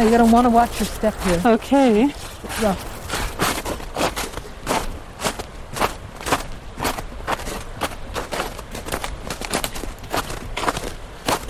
Now 0.00 0.08
you're 0.08 0.18
gonna 0.18 0.32
want 0.32 0.46
to 0.46 0.50
watch 0.50 0.80
your 0.80 0.86
step 0.86 1.14
here. 1.24 1.42
Okay. 1.44 2.04
It's 2.04 2.62
rough. 2.62 2.86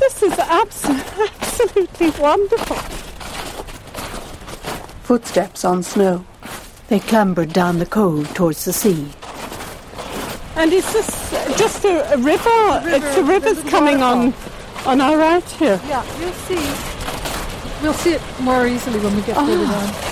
This 0.01 0.23
is 0.25 0.33
abso- 0.33 1.31
absolutely 1.31 2.11
wonderful. 2.21 2.75
Footsteps 5.05 5.65
on 5.65 5.85
snow. 5.85 6.27
They 6.89 6.99
clambered 6.99 7.53
down 7.53 7.79
the 7.79 7.87
cove 7.87 8.35
towards 8.35 8.65
the 8.65 8.73
sea. 8.73 9.13
And 10.57 10.73
is 10.73 10.93
this 10.93 11.31
just 11.57 11.85
a, 11.85 12.15
a 12.15 12.17
river? 12.17 12.51
river, 12.85 13.07
It's 13.07 13.15
the 13.15 13.23
river's 13.23 13.63
there's 13.63 13.67
a 13.67 13.71
coming 13.71 14.03
on 14.03 14.35
on 14.87 15.01
our 15.01 15.17
right 15.17 15.49
here. 15.51 15.81
Yeah, 15.87 16.03
you'll 16.19 16.33
see. 16.33 16.90
We'll 17.83 17.95
see 17.95 18.13
it 18.13 18.23
more 18.41 18.67
easily 18.67 19.01
when 19.01 19.17
we 19.17 19.23
get 19.23 19.37
further 19.37 19.65
ah. 19.67 19.73
down. 19.73 20.11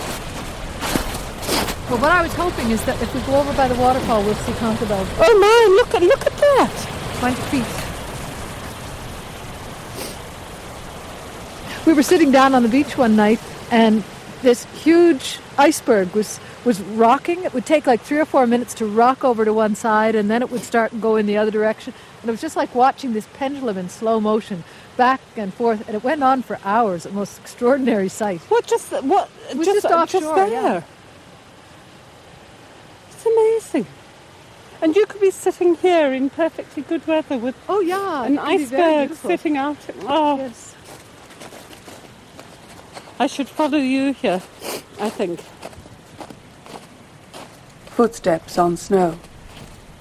Well, 1.91 2.01
what 2.01 2.13
I 2.13 2.23
was 2.23 2.35
hoping 2.35 2.71
is 2.71 2.85
that 2.85 3.01
if 3.03 3.15
we 3.15 3.21
go 3.23 3.37
over 3.41 3.53
by 3.55 3.69
the 3.69 3.75
waterfall, 3.75 4.23
we'll 4.23 4.35
see 4.35 4.53
Conkerbell. 4.53 5.07
Oh 5.19 5.39
my! 5.39 5.69
Look 5.77 5.95
at 5.95 6.03
look 6.03 6.27
at 6.27 6.33
that. 6.33 6.71
20 7.21 7.35
feet. 7.51 7.67
We 11.87 11.95
were 11.95 12.03
sitting 12.03 12.31
down 12.31 12.55
on 12.55 12.63
the 12.63 12.69
beach 12.69 12.99
one 12.99 13.17
night, 13.17 13.41
and 13.71 14.05
this 14.43 14.65
huge 14.83 15.39
iceberg 15.57 16.15
was 16.15 16.39
was 16.69 16.83
rocking. 16.83 17.45
It 17.45 17.55
would 17.55 17.65
take 17.65 17.87
like 17.87 18.03
three 18.03 18.19
or 18.19 18.27
four 18.27 18.47
minutes 18.47 18.75
to 18.75 18.85
rock 18.85 19.25
over 19.25 19.43
to 19.43 19.55
one 19.55 19.75
side, 19.75 20.15
and 20.15 20.31
then 20.31 20.43
it 20.43 20.51
would 20.51 20.61
start 20.61 20.93
and 20.93 21.01
go 21.01 21.17
in 21.17 21.25
the 21.25 21.39
other 21.39 21.51
direction. 21.51 21.95
And 22.21 22.29
it 22.29 22.31
was 22.31 22.43
just 22.43 22.57
like 22.57 22.75
watching 22.75 23.15
this 23.15 23.27
pendulum 23.33 23.79
in 23.79 23.89
slow 23.89 24.21
motion, 24.21 24.65
back 24.99 25.23
and 25.35 25.53
forth. 25.55 25.87
And 25.89 25.97
it 25.97 26.05
went 26.05 26.23
on 26.23 26.43
for 26.43 26.59
hours. 26.65 27.07
A 27.07 27.11
most 27.11 27.39
extraordinary 27.39 28.11
sight. 28.11 28.43
What 28.51 28.67
just 28.67 28.93
what 29.03 29.31
just, 29.57 29.83
just 29.83 29.87
offshore, 29.87 30.37
there? 30.37 30.49
yeah. 30.49 30.83
It's 33.13 33.25
amazing. 33.25 33.87
And 34.83 34.95
you 34.95 35.07
could 35.07 35.23
be 35.23 35.31
sitting 35.31 35.75
here 35.77 36.13
in 36.13 36.29
perfectly 36.29 36.83
good 36.83 37.07
weather 37.07 37.39
with 37.39 37.57
Oh 37.67 37.81
yeah, 37.81 38.25
an 38.27 38.35
it 38.35 38.37
can 38.43 38.59
be 38.59 38.65
very 38.67 38.95
iceberg 39.05 39.17
sitting 39.17 39.57
out. 39.57 39.79
Oh, 40.03 40.37
Yes. 40.37 40.75
I 43.19 43.27
should 43.27 43.49
follow 43.49 43.79
you 43.79 44.13
here. 44.13 44.43
I 45.01 45.09
think. 45.09 45.41
Footsteps 47.99 48.57
on 48.59 48.77
snow. 48.77 49.19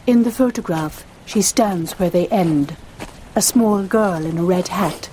In 0.05 0.21
the 0.21 0.29
photograph, 0.29 1.03
she 1.25 1.41
stands 1.41 1.93
where 1.93 2.11
they 2.11 2.27
end. 2.27 2.77
A 3.35 3.41
small 3.41 3.81
girl 3.87 4.23
in 4.23 4.37
a 4.37 4.43
red 4.43 4.67
hat, 4.67 5.09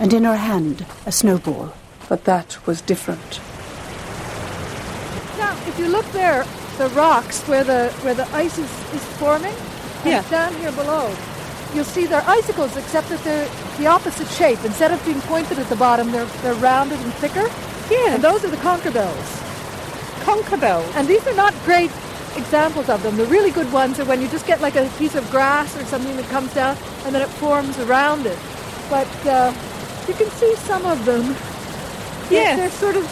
and 0.00 0.12
in 0.12 0.24
her 0.24 0.34
hand, 0.34 0.84
a 1.06 1.12
snowball. 1.12 1.72
But 2.08 2.24
that 2.24 2.58
was 2.66 2.80
different. 2.80 3.38
Now, 5.38 5.54
if 5.68 5.78
you 5.78 5.86
look 5.86 6.06
there, 6.06 6.44
the 6.76 6.88
rocks 6.88 7.40
where 7.42 7.62
the 7.62 7.90
where 8.02 8.16
the 8.16 8.26
ice 8.34 8.58
is, 8.58 8.70
is 8.92 9.04
forming, 9.22 9.54
and 10.02 10.10
Yeah. 10.14 10.22
down 10.28 10.52
here 10.54 10.72
below, 10.72 11.14
you'll 11.72 11.84
see 11.84 12.04
they're 12.04 12.28
icicles, 12.28 12.76
except 12.76 13.10
that 13.10 13.22
they're 13.22 13.48
the 13.78 13.86
opposite 13.86 14.26
shape. 14.26 14.58
Instead 14.64 14.90
of 14.90 14.98
being 15.04 15.20
pointed 15.20 15.60
at 15.60 15.68
the 15.68 15.76
bottom, 15.76 16.10
they're 16.10 16.26
they're 16.42 16.54
rounded 16.54 16.98
and 16.98 17.14
thicker. 17.22 17.48
Yeah, 17.88 18.14
And 18.14 18.24
those 18.24 18.44
are 18.44 18.50
the 18.50 18.56
conker 18.68 18.92
bells. 18.92 19.28
conker 20.26 20.58
bells. 20.58 20.90
And 20.96 21.06
these 21.06 21.24
are 21.28 21.34
not 21.36 21.54
great 21.64 21.92
examples 22.36 22.88
of 22.88 23.02
them. 23.02 23.16
The 23.16 23.26
really 23.26 23.50
good 23.50 23.70
ones 23.72 23.98
are 24.00 24.04
when 24.04 24.20
you 24.20 24.28
just 24.28 24.46
get 24.46 24.60
like 24.60 24.76
a 24.76 24.88
piece 24.98 25.14
of 25.14 25.28
grass 25.30 25.76
or 25.76 25.84
something 25.86 26.16
that 26.16 26.26
comes 26.30 26.52
down, 26.54 26.76
and 27.04 27.14
then 27.14 27.22
it 27.22 27.28
forms 27.28 27.78
around 27.80 28.26
it. 28.26 28.38
But 28.90 29.08
uh, 29.26 29.52
you 30.08 30.14
can 30.14 30.28
see 30.30 30.54
some 30.56 30.84
of 30.86 31.04
them. 31.04 31.34
Yes. 32.30 32.56
they're 32.58 32.70
sort 32.70 32.96
of 32.96 33.04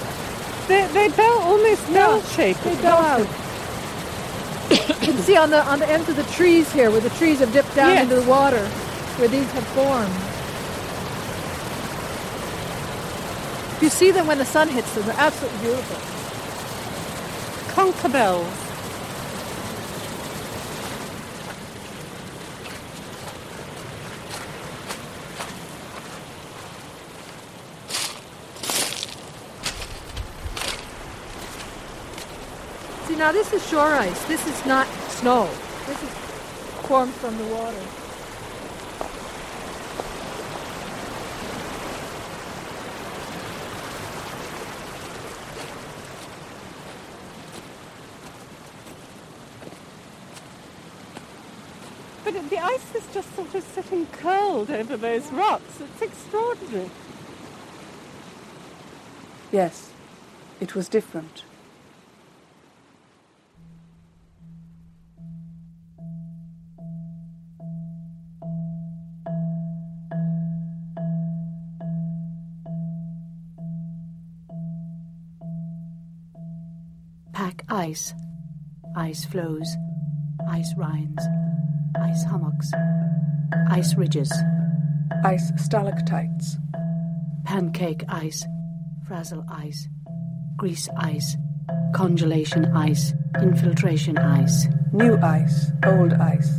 They 0.68 0.86
they 0.88 1.08
bell 1.16 1.38
almost 1.40 1.82
Yeah, 1.88 1.94
bell 1.94 2.22
shaped. 2.22 2.62
They 2.64 2.76
go 2.76 2.88
out. 2.88 3.28
you 4.70 4.94
can 5.12 5.16
see 5.18 5.36
on 5.36 5.50
the 5.50 5.62
on 5.64 5.78
the 5.78 5.88
ends 5.88 6.08
of 6.08 6.16
the 6.16 6.24
trees 6.34 6.72
here, 6.72 6.90
where 6.90 7.00
the 7.00 7.10
trees 7.10 7.40
have 7.40 7.52
dipped 7.52 7.74
down 7.74 7.90
Yes. 7.90 8.02
into 8.04 8.16
the 8.22 8.28
water, 8.28 8.64
where 9.18 9.28
these 9.28 9.50
have 9.52 9.66
formed. 9.78 10.12
You 13.82 13.88
see 13.90 14.12
them 14.12 14.26
when 14.28 14.38
the 14.38 14.44
sun 14.44 14.68
hits 14.68 14.94
them; 14.94 15.04
they're 15.06 15.16
absolutely 15.18 15.60
beautiful. 15.60 15.98
Conker 17.74 18.12
See, 33.12 33.18
now 33.18 33.30
this 33.30 33.52
is 33.52 33.68
shore 33.68 33.92
ice. 33.92 34.24
This 34.24 34.46
is 34.46 34.64
not 34.64 34.86
snow. 35.10 35.44
This 35.86 36.02
is 36.02 36.08
formed 36.86 37.12
from 37.12 37.36
the 37.36 37.44
water. 37.44 37.76
But 52.24 52.48
the 52.48 52.58
ice 52.58 52.94
is 52.94 53.04
just 53.12 53.36
sort 53.36 53.54
of 53.54 53.62
sitting 53.62 54.06
curled 54.06 54.70
over 54.70 54.96
those 54.96 55.30
rocks. 55.32 55.82
It's 55.82 56.00
extraordinary. 56.00 56.90
Yes, 59.50 59.90
it 60.62 60.74
was 60.74 60.88
different. 60.88 61.44
Ice. 77.82 78.14
Ice 78.96 79.24
floes. 79.24 79.68
Ice 80.48 80.72
rinds. 80.76 81.20
Ice 82.00 82.24
hummocks. 82.30 82.70
Ice 83.70 83.96
ridges. 83.96 84.32
Ice 85.24 85.50
stalactites. 85.56 86.58
Pancake 87.44 88.04
ice. 88.08 88.46
Frazil 89.08 89.44
ice. 89.48 89.88
Grease 90.58 90.88
ice. 90.96 91.36
Congelation 91.92 92.66
ice. 92.66 93.14
Infiltration 93.40 94.16
ice. 94.16 94.68
New 94.92 95.16
ice. 95.16 95.72
Old 95.84 96.12
ice. 96.12 96.52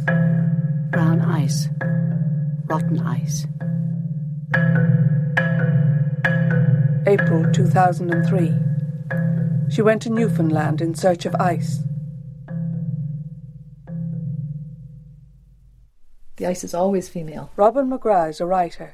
Brown 0.91 1.21
ice. 1.21 1.69
Rotten 2.67 2.99
ice. 2.99 3.47
April 7.07 7.49
2003. 7.53 8.62
She 9.73 9.81
went 9.81 10.03
to 10.03 10.11
Newfoundland 10.11 10.81
in 10.81 10.93
search 10.93 11.25
of 11.25 11.33
ice. 11.33 11.79
The 16.35 16.45
ice 16.45 16.63
is 16.63 16.75
always 16.75 17.09
female. 17.09 17.49
Robin 17.55 17.89
McGrath 17.89 18.29
is 18.29 18.39
a 18.39 18.45
writer. 18.45 18.93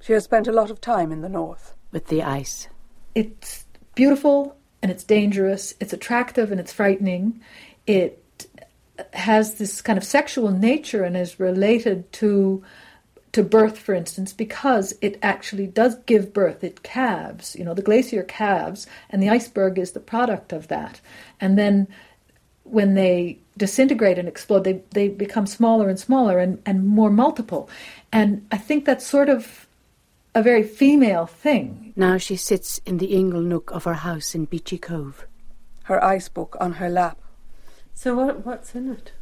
She 0.00 0.14
has 0.14 0.24
spent 0.24 0.48
a 0.48 0.52
lot 0.52 0.68
of 0.68 0.80
time 0.80 1.12
in 1.12 1.20
the 1.20 1.28
north. 1.28 1.74
With 1.92 2.08
the 2.08 2.24
ice. 2.24 2.66
It's 3.14 3.66
beautiful 3.94 4.56
and 4.82 4.90
it's 4.90 5.04
dangerous. 5.04 5.74
It's 5.78 5.92
attractive 5.92 6.50
and 6.50 6.58
it's 6.58 6.72
frightening. 6.72 7.40
It 7.86 8.48
has 9.12 9.58
this 9.58 9.80
kind 9.80 9.96
of 9.96 10.02
sexual 10.02 10.50
nature 10.50 11.04
and 11.04 11.16
is 11.16 11.38
related 11.38 12.10
to 12.14 12.64
to 13.36 13.42
birth, 13.42 13.76
for 13.76 13.94
instance, 13.94 14.32
because 14.32 14.94
it 15.02 15.18
actually 15.22 15.66
does 15.66 15.94
give 16.06 16.32
birth. 16.32 16.64
It 16.64 16.82
calves. 16.82 17.54
You 17.54 17.66
know, 17.66 17.74
the 17.74 17.82
glacier 17.82 18.22
calves, 18.22 18.86
and 19.10 19.22
the 19.22 19.28
iceberg 19.28 19.78
is 19.78 19.92
the 19.92 20.00
product 20.00 20.54
of 20.54 20.68
that. 20.68 21.02
And 21.38 21.58
then 21.58 21.86
when 22.62 22.94
they 22.94 23.38
disintegrate 23.58 24.18
and 24.18 24.26
explode, 24.26 24.64
they, 24.64 24.80
they 24.92 25.08
become 25.08 25.46
smaller 25.46 25.90
and 25.90 26.00
smaller 26.00 26.38
and, 26.38 26.62
and 26.64 26.88
more 26.88 27.10
multiple. 27.10 27.68
And 28.10 28.46
I 28.50 28.56
think 28.56 28.86
that's 28.86 29.06
sort 29.06 29.28
of 29.28 29.66
a 30.34 30.42
very 30.42 30.62
female 30.62 31.26
thing. 31.26 31.92
Now 31.94 32.16
she 32.16 32.36
sits 32.36 32.80
in 32.86 32.96
the 32.96 33.14
ingle 33.14 33.42
nook 33.42 33.70
of 33.70 33.84
her 33.84 34.00
house 34.08 34.34
in 34.34 34.46
Beachy 34.46 34.78
Cove. 34.78 35.26
Her 35.82 36.02
ice 36.02 36.30
book 36.30 36.56
on 36.58 36.72
her 36.80 36.88
lap. 36.88 37.18
So 37.92 38.14
what, 38.14 38.46
what's 38.46 38.74
in 38.74 38.92
it? 38.92 39.12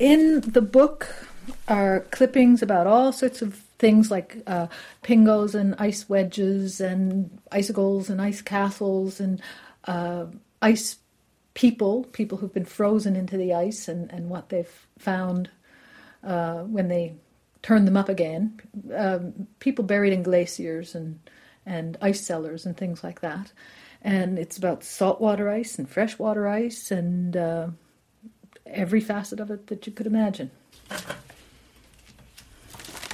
In 0.00 0.40
the 0.40 0.60
book 0.60 1.28
are 1.68 2.00
clippings 2.10 2.62
about 2.62 2.86
all 2.86 3.12
sorts 3.12 3.42
of 3.42 3.54
things 3.78 4.10
like 4.10 4.42
uh, 4.46 4.66
pingos 5.02 5.54
and 5.54 5.74
ice 5.78 6.08
wedges 6.08 6.80
and 6.80 7.30
icicles 7.50 8.08
and 8.08 8.20
ice 8.20 8.40
castles 8.40 9.20
and 9.20 9.40
uh, 9.84 10.26
ice 10.60 10.98
people, 11.54 12.04
people 12.12 12.38
who've 12.38 12.54
been 12.54 12.64
frozen 12.64 13.16
into 13.16 13.36
the 13.36 13.52
ice 13.52 13.88
and, 13.88 14.10
and 14.12 14.28
what 14.28 14.48
they've 14.48 14.86
found 14.98 15.50
uh, 16.24 16.60
when 16.62 16.88
they 16.88 17.14
turn 17.62 17.84
them 17.84 17.96
up 17.96 18.08
again. 18.08 18.60
Um, 18.94 19.46
people 19.58 19.84
buried 19.84 20.12
in 20.12 20.22
glaciers 20.22 20.94
and 20.94 21.18
and 21.64 21.96
ice 22.00 22.20
cellars 22.20 22.66
and 22.66 22.76
things 22.76 23.04
like 23.04 23.20
that. 23.20 23.52
And 24.02 24.38
it's 24.38 24.56
about 24.58 24.82
saltwater 24.82 25.48
ice 25.48 25.78
and 25.78 25.88
freshwater 25.88 26.48
ice 26.48 26.90
and 26.90 27.36
uh, 27.36 27.68
every 28.66 29.00
facet 29.00 29.38
of 29.38 29.50
it 29.50 29.68
that 29.68 29.86
you 29.86 29.92
could 29.92 30.06
imagine. 30.06 30.50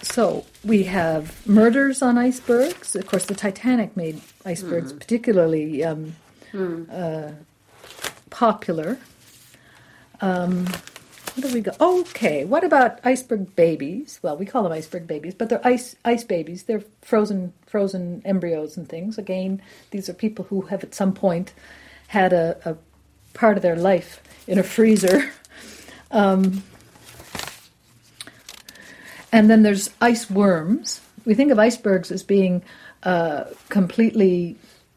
So 0.02 0.44
we 0.64 0.84
have 0.84 1.46
murders 1.46 2.02
on 2.02 2.18
icebergs. 2.18 2.96
Of 2.96 3.06
course, 3.06 3.26
the 3.26 3.34
Titanic 3.34 3.96
made 3.96 4.20
icebergs 4.44 4.92
mm. 4.92 4.98
particularly 4.98 5.84
um, 5.84 6.16
mm. 6.52 6.86
uh, 6.90 7.32
popular. 8.30 8.98
Um, 10.20 10.66
what 11.34 11.46
do 11.46 11.54
we 11.54 11.60
go? 11.60 11.70
Okay, 11.80 12.44
what 12.44 12.64
about 12.64 12.98
iceberg 13.04 13.54
babies? 13.54 14.18
Well, 14.20 14.36
we 14.36 14.44
call 14.44 14.64
them 14.64 14.72
iceberg 14.72 15.06
babies, 15.06 15.34
but 15.34 15.50
they're 15.50 15.64
ice 15.64 15.94
ice 16.04 16.24
babies. 16.24 16.64
They're 16.64 16.82
frozen 17.02 17.52
frozen 17.66 18.22
embryos 18.24 18.76
and 18.76 18.88
things. 18.88 19.18
Again, 19.18 19.62
these 19.92 20.08
are 20.08 20.14
people 20.14 20.46
who 20.46 20.62
have 20.62 20.82
at 20.82 20.96
some 20.96 21.12
point 21.12 21.52
had 22.08 22.32
a, 22.32 22.56
a 22.64 22.76
part 23.34 23.56
of 23.56 23.62
their 23.62 23.76
life 23.76 24.20
in 24.48 24.58
a 24.58 24.64
freezer. 24.64 25.30
Um, 26.10 26.62
and 29.32 29.48
then 29.50 29.62
there's 29.62 29.90
ice 30.00 30.30
worms. 30.30 31.00
We 31.24 31.34
think 31.34 31.50
of 31.50 31.58
icebergs 31.58 32.10
as 32.10 32.22
being 32.22 32.62
uh, 33.02 33.44
completely 33.68 34.56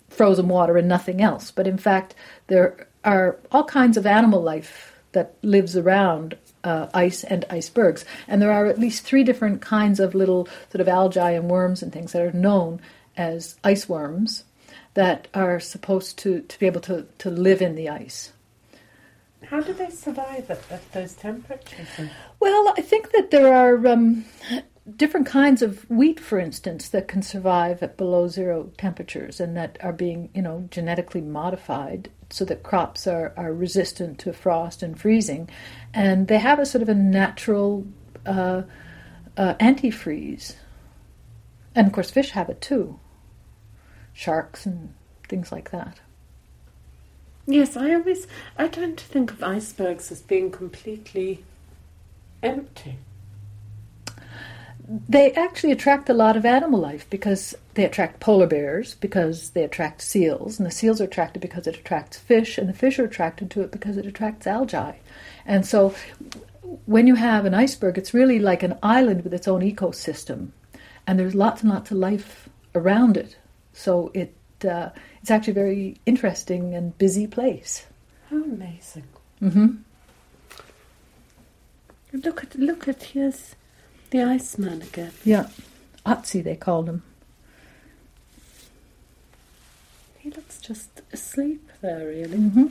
frozen 0.10 0.48
water 0.48 0.78
and 0.78 0.88
nothing 0.88 1.22
else, 1.22 1.52
but 1.52 1.68
in 1.68 1.78
fact, 1.78 2.16
there 2.48 2.88
are 3.04 3.38
all 3.52 3.64
kinds 3.64 3.98
of 3.98 4.06
animal 4.06 4.42
life 4.42 4.94
that 5.14 5.36
lives 5.42 5.76
around 5.76 6.38
uh, 6.64 6.88
ice 6.94 7.24
and 7.24 7.46
icebergs. 7.50 8.06
And 8.28 8.42
there 8.42 8.52
are 8.52 8.66
at 8.66 8.80
least 8.80 9.04
three 9.04 9.24
different 9.24 9.62
kinds 9.62 10.00
of 10.00 10.16
little 10.16 10.48
sort 10.72 10.82
of 10.82 10.88
algae 10.88 11.36
and 11.36 11.50
worms 11.50 11.82
and 11.82 11.92
things 11.92 12.12
that 12.14 12.22
are 12.22 12.32
known 12.32 12.80
as 13.18 13.56
ice 13.64 13.90
worms 13.90 14.44
that 14.94 15.28
are 15.34 15.60
supposed 15.60 16.18
to, 16.20 16.42
to 16.42 16.60
be 16.60 16.66
able 16.66 16.82
to, 16.82 17.06
to 17.20 17.30
live 17.30 17.62
in 17.62 17.76
the 17.76 17.90
ice. 17.90 18.32
How 19.46 19.62
do 19.62 19.74
they 19.74 19.90
survive 19.90 20.50
at, 20.50 20.62
at 20.70 20.92
those 20.92 21.14
temperatures? 21.14 21.88
Well, 22.40 22.74
I 22.78 22.82
think 22.82 23.12
that 23.12 23.32
there 23.32 23.54
are 23.54 23.88
um, 23.88 24.26
different 24.96 25.28
kinds 25.28 25.62
of 25.62 25.90
wheat, 25.90 26.20
for 26.20 26.40
instance, 26.40 26.90
that 26.90 27.08
can 27.08 27.22
survive 27.22 27.82
at 27.84 27.98
below 27.98 28.28
zero 28.28 28.72
temperatures 28.78 29.40
and 29.40 29.56
that 29.58 29.78
are 29.82 29.94
being, 29.94 30.30
you 30.34 30.42
know, 30.42 30.68
genetically 30.70 31.22
modified 31.22 32.10
so 32.30 32.46
that 32.46 32.64
crops 32.64 33.08
are, 33.08 33.34
are 33.36 33.54
resistant 33.54 34.20
to 34.20 34.34
frost 34.34 34.84
and 34.84 35.00
freezing. 35.00 35.50
And 35.94 36.28
they 36.28 36.40
have 36.40 36.60
a 36.60 36.66
sort 36.66 36.82
of 36.82 36.90
a 36.90 36.96
natural 36.96 37.86
uh, 38.26 38.64
uh, 39.38 39.54
antifreeze. 39.56 40.56
And 41.76 41.88
of 41.88 41.94
course, 41.94 42.12
fish 42.12 42.32
have 42.32 42.50
it 42.50 42.62
too 42.62 43.00
sharks 44.14 44.66
and 44.66 44.94
things 45.30 45.52
like 45.52 45.72
that. 45.72 46.01
Yes, 47.52 47.76
I 47.76 47.94
always 47.96 48.28
I 48.58 48.70
tend 48.70 48.98
to 49.00 49.04
think 49.04 49.32
of 49.32 49.44
icebergs 49.44 50.10
as 50.10 50.22
being 50.22 50.52
completely 50.52 51.44
empty. 52.42 52.98
They 54.88 55.34
actually 55.34 55.74
attract 55.74 56.10
a 56.10 56.14
lot 56.14 56.38
of 56.38 56.46
animal 56.46 56.80
life 56.80 57.10
because 57.10 57.54
they 57.74 57.84
attract 57.84 58.22
polar 58.22 58.48
bears 58.48 58.96
because 58.96 59.50
they 59.50 59.66
attract 59.66 60.02
seals 60.02 60.60
and 60.60 60.66
the 60.66 60.72
seals 60.72 61.02
are 61.02 61.06
attracted 61.06 61.42
because 61.42 61.68
it 61.68 61.76
attracts 61.76 62.18
fish 62.18 62.58
and 62.58 62.70
the 62.70 62.74
fish 62.74 62.98
are 63.00 63.06
attracted 63.06 63.52
to 63.52 63.62
it 63.62 63.72
because 63.72 63.98
it 63.98 64.06
attracts 64.06 64.48
algae. 64.48 65.00
And 65.46 65.66
so 65.66 65.94
when 66.86 67.06
you 67.06 67.16
have 67.16 67.46
an 67.46 67.54
iceberg 67.54 67.98
it's 67.98 68.14
really 68.14 68.40
like 68.40 68.64
an 68.64 68.78
island 68.82 69.26
with 69.26 69.34
its 69.34 69.48
own 69.48 69.62
ecosystem 69.62 70.52
and 71.06 71.20
there's 71.20 71.36
lots 71.36 71.64
and 71.64 71.72
lots 71.72 71.92
of 71.92 71.98
life 71.98 72.48
around 72.76 73.18
it. 73.18 73.36
So 73.74 74.10
it 74.14 74.34
uh, 74.66 74.90
it's 75.22 75.32
actually 75.32 75.52
a 75.52 75.56
very 75.56 75.98
interesting 76.06 76.74
and 76.74 76.98
busy 76.98 77.28
place 77.28 77.86
how 78.30 78.38
amazing 78.44 79.08
mm-hmm. 79.42 79.76
look 82.14 82.44
at 82.44 82.56
look 82.56 82.88
at 82.88 83.04
his 83.04 83.56
the 84.12 84.22
Iceman 84.22 84.82
again. 84.82 85.12
Yeah. 85.24 85.48
Otzi, 86.06 86.44
they 86.44 86.56
call 86.56 86.84
him. 86.84 87.04
He 90.20 90.30
looks 90.30 90.60
just 90.60 91.02
asleep 91.12 91.68
there, 91.82 92.08
really. 92.08 92.38
Mm-hmm. 92.38 92.68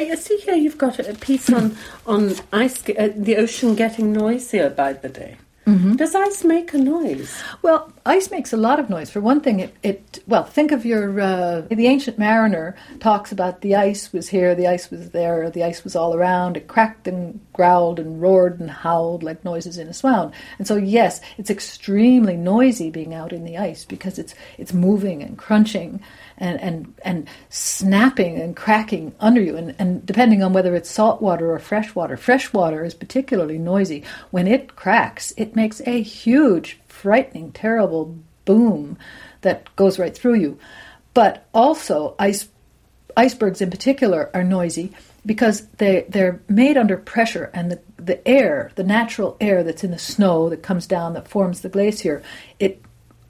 I 0.00 0.14
see 0.14 0.36
here 0.38 0.54
you've 0.54 0.78
got 0.78 1.00
a 1.00 1.14
piece 1.14 1.52
on 1.52 1.76
on 2.06 2.34
ice, 2.52 2.88
uh, 2.88 3.10
the 3.14 3.36
ocean 3.36 3.74
getting 3.74 4.12
noisier 4.12 4.70
by 4.70 4.92
the 4.92 5.08
day. 5.08 5.36
Mm-hmm. 5.68 5.96
Does 5.96 6.14
ice 6.14 6.44
make 6.44 6.72
a 6.72 6.78
noise? 6.78 7.42
Well, 7.60 7.92
ice 8.06 8.30
makes 8.30 8.54
a 8.54 8.56
lot 8.56 8.80
of 8.80 8.88
noise. 8.88 9.10
For 9.10 9.20
one 9.20 9.42
thing, 9.42 9.60
it, 9.60 9.76
it 9.82 10.22
well, 10.26 10.44
think 10.44 10.72
of 10.72 10.86
your 10.86 11.20
uh, 11.20 11.60
the 11.68 11.86
ancient 11.86 12.18
mariner 12.18 12.74
talks 13.00 13.32
about 13.32 13.60
the 13.60 13.76
ice 13.76 14.10
was 14.10 14.30
here, 14.30 14.54
the 14.54 14.66
ice 14.66 14.90
was 14.90 15.10
there, 15.10 15.50
the 15.50 15.64
ice 15.64 15.84
was 15.84 15.94
all 15.94 16.14
around. 16.14 16.56
It 16.56 16.68
cracked 16.68 17.06
and 17.06 17.38
growled 17.52 18.00
and 18.00 18.22
roared 18.22 18.60
and 18.60 18.70
howled 18.70 19.22
like 19.22 19.44
noises 19.44 19.76
in 19.76 19.88
a 19.88 19.94
swound. 19.94 20.32
And 20.58 20.66
so, 20.66 20.76
yes, 20.76 21.20
it's 21.36 21.50
extremely 21.50 22.36
noisy 22.36 22.88
being 22.88 23.12
out 23.12 23.34
in 23.34 23.44
the 23.44 23.58
ice 23.58 23.84
because 23.84 24.18
it's 24.18 24.34
it's 24.56 24.72
moving 24.72 25.22
and 25.22 25.36
crunching 25.36 26.00
and, 26.38 26.60
and, 26.60 26.94
and 27.04 27.28
snapping 27.50 28.40
and 28.40 28.56
cracking 28.56 29.14
under 29.20 29.40
you. 29.40 29.56
And, 29.56 29.74
and 29.78 30.04
depending 30.06 30.42
on 30.42 30.52
whether 30.52 30.74
it's 30.74 30.90
salt 30.90 31.20
water 31.20 31.52
or 31.52 31.58
fresh 31.58 31.94
water, 31.94 32.16
fresh 32.16 32.52
water 32.52 32.84
is 32.84 32.94
particularly 32.94 33.58
noisy. 33.58 34.04
When 34.30 34.46
it 34.46 34.76
cracks, 34.76 35.32
it 35.36 35.56
makes 35.56 35.80
a 35.86 36.00
huge, 36.02 36.78
frightening, 36.86 37.52
terrible 37.52 38.16
boom 38.44 38.98
that 39.42 39.74
goes 39.76 39.98
right 39.98 40.16
through 40.16 40.34
you. 40.34 40.58
But 41.14 41.46
also, 41.52 42.14
ice, 42.18 42.48
icebergs 43.16 43.60
in 43.60 43.70
particular 43.70 44.30
are 44.32 44.44
noisy 44.44 44.92
because 45.26 45.66
they, 45.78 46.06
they're 46.08 46.40
made 46.48 46.76
under 46.76 46.96
pressure 46.96 47.50
and 47.52 47.70
the, 47.70 47.80
the 47.96 48.26
air, 48.26 48.70
the 48.76 48.84
natural 48.84 49.36
air 49.40 49.62
that's 49.62 49.84
in 49.84 49.90
the 49.90 49.98
snow 49.98 50.48
that 50.48 50.62
comes 50.62 50.86
down 50.86 51.12
that 51.14 51.28
forms 51.28 51.60
the 51.60 51.68
glacier, 51.68 52.22
it, 52.58 52.80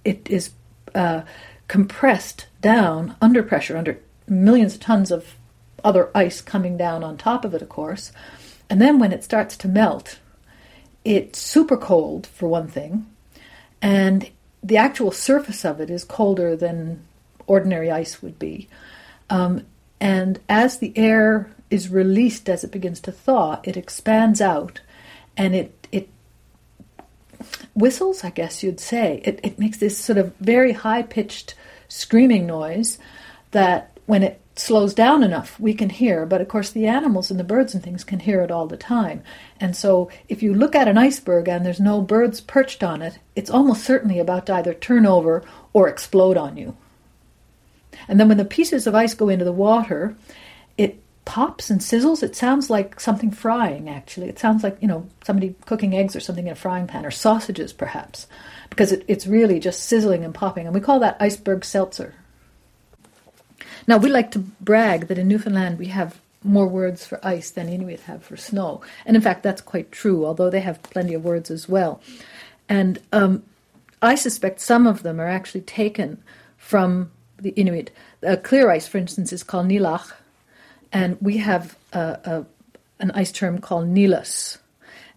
it 0.04 0.28
is 0.30 0.50
uh, 0.94 1.22
compressed 1.68 2.46
down 2.60 3.14
under 3.20 3.42
pressure, 3.42 3.76
under 3.76 3.98
millions 4.26 4.74
of 4.74 4.80
tons 4.80 5.10
of 5.10 5.36
other 5.84 6.10
ice 6.14 6.40
coming 6.40 6.76
down 6.76 7.04
on 7.04 7.16
top 7.16 7.44
of 7.44 7.54
it, 7.54 7.62
of 7.62 7.68
course. 7.68 8.10
And 8.68 8.80
then 8.80 8.98
when 8.98 9.12
it 9.12 9.24
starts 9.24 9.56
to 9.58 9.68
melt, 9.68 10.18
it's 11.04 11.38
super 11.38 11.76
cold, 11.76 12.26
for 12.26 12.48
one 12.48 12.68
thing, 12.68 13.06
and 13.80 14.30
the 14.62 14.76
actual 14.76 15.12
surface 15.12 15.64
of 15.64 15.80
it 15.80 15.88
is 15.88 16.04
colder 16.04 16.56
than 16.56 17.02
ordinary 17.46 17.90
ice 17.90 18.20
would 18.20 18.38
be. 18.38 18.68
Um, 19.30 19.64
and 20.00 20.40
as 20.48 20.78
the 20.78 20.96
air 20.96 21.50
is 21.70 21.88
released 21.88 22.48
as 22.48 22.64
it 22.64 22.72
begins 22.72 23.00
to 23.00 23.12
thaw, 23.12 23.60
it 23.62 23.76
expands 23.76 24.40
out 24.40 24.80
and 25.36 25.54
it, 25.54 25.77
whistles, 27.74 28.24
I 28.24 28.30
guess 28.30 28.62
you'd 28.62 28.80
say. 28.80 29.22
It, 29.24 29.40
it 29.42 29.58
makes 29.58 29.78
this 29.78 29.98
sort 29.98 30.18
of 30.18 30.34
very 30.36 30.72
high 30.72 31.02
pitched 31.02 31.54
screaming 31.88 32.46
noise 32.46 32.98
that 33.50 33.98
when 34.06 34.22
it 34.22 34.40
slows 34.56 34.94
down 34.94 35.22
enough, 35.22 35.58
we 35.60 35.72
can 35.74 35.90
hear. 35.90 36.26
But 36.26 36.40
of 36.40 36.48
course, 36.48 36.70
the 36.70 36.86
animals 36.86 37.30
and 37.30 37.38
the 37.38 37.44
birds 37.44 37.74
and 37.74 37.82
things 37.82 38.04
can 38.04 38.20
hear 38.20 38.42
it 38.42 38.50
all 38.50 38.66
the 38.66 38.76
time. 38.76 39.22
And 39.60 39.76
so, 39.76 40.10
if 40.28 40.42
you 40.42 40.54
look 40.54 40.74
at 40.74 40.88
an 40.88 40.98
iceberg 40.98 41.48
and 41.48 41.64
there's 41.64 41.80
no 41.80 42.00
birds 42.00 42.40
perched 42.40 42.82
on 42.82 43.02
it, 43.02 43.18
it's 43.36 43.50
almost 43.50 43.84
certainly 43.84 44.18
about 44.18 44.46
to 44.46 44.54
either 44.54 44.74
turn 44.74 45.06
over 45.06 45.44
or 45.72 45.88
explode 45.88 46.36
on 46.36 46.56
you. 46.56 46.76
And 48.06 48.18
then, 48.18 48.28
when 48.28 48.38
the 48.38 48.44
pieces 48.44 48.86
of 48.86 48.94
ice 48.94 49.14
go 49.14 49.28
into 49.28 49.44
the 49.44 49.52
water, 49.52 50.16
pops 51.28 51.68
and 51.68 51.82
sizzles. 51.82 52.22
It 52.22 52.34
sounds 52.34 52.70
like 52.70 52.98
something 52.98 53.30
frying, 53.30 53.90
actually. 53.90 54.30
It 54.30 54.38
sounds 54.38 54.62
like, 54.62 54.78
you 54.80 54.88
know, 54.88 55.06
somebody 55.24 55.54
cooking 55.66 55.94
eggs 55.94 56.16
or 56.16 56.20
something 56.20 56.46
in 56.46 56.52
a 56.52 56.56
frying 56.56 56.86
pan, 56.86 57.04
or 57.04 57.10
sausages, 57.10 57.70
perhaps 57.74 58.26
because 58.70 58.92
it, 58.92 59.04
it's 59.08 59.26
really 59.26 59.60
just 59.60 59.84
sizzling 59.84 60.24
and 60.24 60.34
popping. 60.34 60.64
And 60.64 60.74
we 60.74 60.80
call 60.80 61.00
that 61.00 61.18
iceberg 61.20 61.66
seltzer. 61.66 62.14
Now, 63.86 63.98
we 63.98 64.08
like 64.08 64.30
to 64.32 64.38
brag 64.38 65.08
that 65.08 65.18
in 65.18 65.28
Newfoundland 65.28 65.78
we 65.78 65.86
have 65.88 66.18
more 66.42 66.66
words 66.66 67.04
for 67.04 67.20
ice 67.22 67.50
than 67.50 67.68
Inuit 67.68 68.00
have 68.00 68.22
for 68.22 68.38
snow. 68.38 68.80
And 69.04 69.14
in 69.14 69.22
fact, 69.22 69.42
that's 69.42 69.60
quite 69.60 69.92
true, 69.92 70.24
although 70.24 70.48
they 70.48 70.60
have 70.60 70.82
plenty 70.82 71.12
of 71.12 71.24
words 71.24 71.50
as 71.50 71.68
well. 71.68 72.00
And 72.70 73.00
um, 73.12 73.42
I 74.00 74.14
suspect 74.14 74.60
some 74.60 74.86
of 74.86 75.02
them 75.02 75.20
are 75.20 75.28
actually 75.28 75.62
taken 75.62 76.22
from 76.56 77.10
the 77.38 77.50
Inuit. 77.50 77.90
Uh, 78.26 78.36
clear 78.42 78.70
ice, 78.70 78.88
for 78.88 78.96
instance, 78.96 79.32
is 79.32 79.42
called 79.42 79.68
nilach, 79.68 80.12
and 80.92 81.16
we 81.20 81.38
have 81.38 81.76
a, 81.92 81.98
a, 81.98 82.46
an 82.98 83.10
ice 83.12 83.32
term 83.32 83.60
called 83.60 83.88
nilas, 83.88 84.58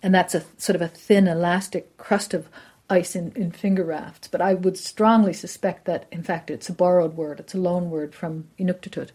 and 0.04 0.14
that's 0.14 0.36
a 0.36 0.44
sort 0.58 0.76
of 0.76 0.82
a 0.82 0.88
thin, 0.88 1.28
elastic 1.28 1.98
crust 1.98 2.34
of 2.34 2.48
ice 2.92 3.16
in, 3.16 3.32
in 3.36 3.52
finger 3.52 3.86
rafts, 3.86 4.28
but 4.28 4.42
I 4.42 4.54
would 4.54 4.78
strongly 4.78 5.34
suspect 5.34 5.86
that, 5.86 6.06
in 6.12 6.24
fact, 6.24 6.52
it's 6.52 6.68
a 6.68 6.74
borrowed 6.74 7.16
word. 7.16 7.40
It's 7.40 7.56
a 7.56 7.58
loan 7.58 7.90
word 7.90 8.14
from 8.14 8.50
Inuktitut. 8.60 9.12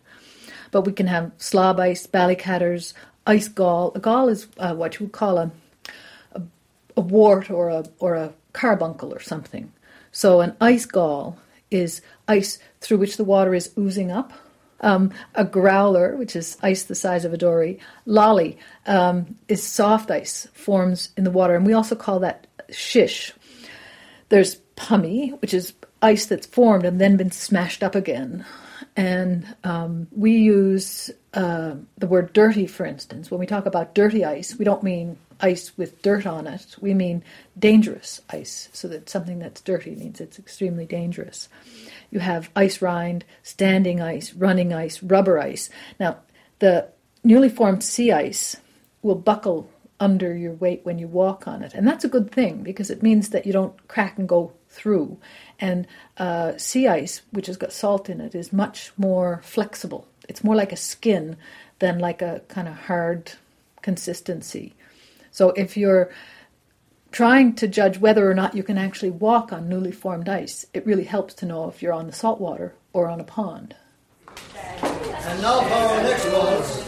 But 0.70 0.82
we 0.82 0.92
can 0.92 1.06
have 1.08 1.32
slob 1.36 1.78
ice, 1.78 2.06
ballycatters, 2.06 2.94
ice 3.26 3.48
gall. 3.48 3.92
A 3.94 4.00
gall 4.00 4.28
is 4.28 4.48
uh, 4.56 4.74
what 4.74 4.98
you 4.98 5.06
would 5.06 5.12
call 5.12 5.38
a, 5.38 5.50
a, 6.32 6.42
a 6.96 7.00
wart 7.00 7.50
or 7.50 7.68
a 7.68 7.84
or 7.98 8.14
a 8.14 8.32
carbuncle 8.52 9.12
or 9.12 9.20
something. 9.20 9.72
So 10.10 10.40
an 10.40 10.56
ice 10.60 10.86
gall 10.86 11.38
is 11.70 12.00
ice 12.26 12.58
through 12.80 12.98
which 12.98 13.16
the 13.16 13.24
water 13.24 13.54
is 13.54 13.72
oozing 13.78 14.10
up. 14.10 14.32
Um, 14.80 15.12
a 15.34 15.44
growler, 15.44 16.16
which 16.16 16.36
is 16.36 16.58
ice 16.62 16.82
the 16.84 16.94
size 16.94 17.24
of 17.24 17.32
a 17.32 17.38
dory, 17.38 17.78
lolly 18.04 18.58
um, 18.86 19.36
is 19.48 19.62
soft 19.62 20.10
ice, 20.10 20.48
forms 20.52 21.10
in 21.16 21.24
the 21.24 21.30
water, 21.30 21.54
and 21.54 21.66
we 21.66 21.72
also 21.72 21.94
call 21.94 22.20
that 22.20 22.46
shish. 22.70 23.32
There's 24.28 24.56
pummy, 24.76 25.30
which 25.40 25.54
is 25.54 25.72
ice 26.02 26.26
that's 26.26 26.46
formed 26.46 26.84
and 26.84 27.00
then 27.00 27.16
been 27.16 27.30
smashed 27.30 27.82
up 27.82 27.94
again. 27.94 28.44
And 28.96 29.54
um, 29.64 30.08
we 30.12 30.32
use 30.32 31.10
uh, 31.34 31.74
the 31.98 32.06
word 32.06 32.32
dirty, 32.32 32.66
for 32.66 32.86
instance. 32.86 33.30
When 33.30 33.40
we 33.40 33.46
talk 33.46 33.66
about 33.66 33.94
dirty 33.94 34.24
ice, 34.24 34.56
we 34.56 34.64
don't 34.64 34.82
mean 34.82 35.18
ice 35.40 35.76
with 35.76 36.00
dirt 36.02 36.26
on 36.26 36.46
it. 36.46 36.76
We 36.80 36.94
mean 36.94 37.22
dangerous 37.58 38.22
ice. 38.30 38.70
So 38.72 38.88
that 38.88 39.10
something 39.10 39.38
that's 39.38 39.60
dirty 39.60 39.94
means 39.94 40.20
it's 40.20 40.38
extremely 40.38 40.86
dangerous. 40.86 41.48
You 42.10 42.20
have 42.20 42.50
ice 42.56 42.80
rind, 42.82 43.24
standing 43.42 44.00
ice, 44.00 44.32
running 44.32 44.72
ice, 44.72 45.02
rubber 45.02 45.38
ice. 45.38 45.70
Now, 45.98 46.18
the 46.58 46.88
newly 47.24 47.48
formed 47.48 47.82
sea 47.82 48.12
ice 48.12 48.56
will 49.02 49.14
buckle 49.14 49.70
under 49.98 50.36
your 50.36 50.52
weight 50.52 50.80
when 50.84 50.98
you 50.98 51.08
walk 51.08 51.48
on 51.48 51.62
it. 51.62 51.74
And 51.74 51.86
that's 51.86 52.04
a 52.04 52.08
good 52.08 52.30
thing 52.30 52.62
because 52.62 52.90
it 52.90 53.02
means 53.02 53.30
that 53.30 53.46
you 53.46 53.52
don't 53.52 53.88
crack 53.88 54.18
and 54.18 54.28
go 54.28 54.52
through. 54.68 55.18
And 55.58 55.86
uh, 56.18 56.56
sea 56.58 56.86
ice, 56.86 57.22
which 57.30 57.46
has 57.46 57.56
got 57.56 57.72
salt 57.72 58.10
in 58.10 58.20
it, 58.20 58.34
is 58.34 58.52
much 58.52 58.92
more 58.96 59.40
flexible. 59.42 60.06
It's 60.28 60.44
more 60.44 60.54
like 60.54 60.72
a 60.72 60.76
skin 60.76 61.36
than 61.78 61.98
like 61.98 62.20
a 62.20 62.42
kind 62.48 62.68
of 62.68 62.74
hard 62.74 63.32
consistency. 63.82 64.74
So 65.30 65.50
if 65.50 65.76
you're 65.76 66.10
trying 67.16 67.54
to 67.54 67.66
judge 67.66 67.96
whether 67.96 68.30
or 68.30 68.34
not 68.34 68.54
you 68.54 68.62
can 68.62 68.76
actually 68.76 69.08
walk 69.08 69.50
on 69.50 69.70
newly 69.70 69.90
formed 69.90 70.28
ice, 70.28 70.66
it 70.74 70.84
really 70.84 71.04
helps 71.04 71.32
to 71.32 71.46
know 71.46 71.66
if 71.66 71.80
you're 71.80 71.94
on 71.94 72.06
the 72.06 72.12
salt 72.12 72.38
water 72.38 72.74
or 72.92 73.08
on 73.08 73.18
a 73.18 73.24
pond. 73.24 73.74
And 74.52 75.40
now 75.40 75.62
for 75.62 75.72
our 75.72 76.02
next 76.02 76.30
waltz. 76.30 76.84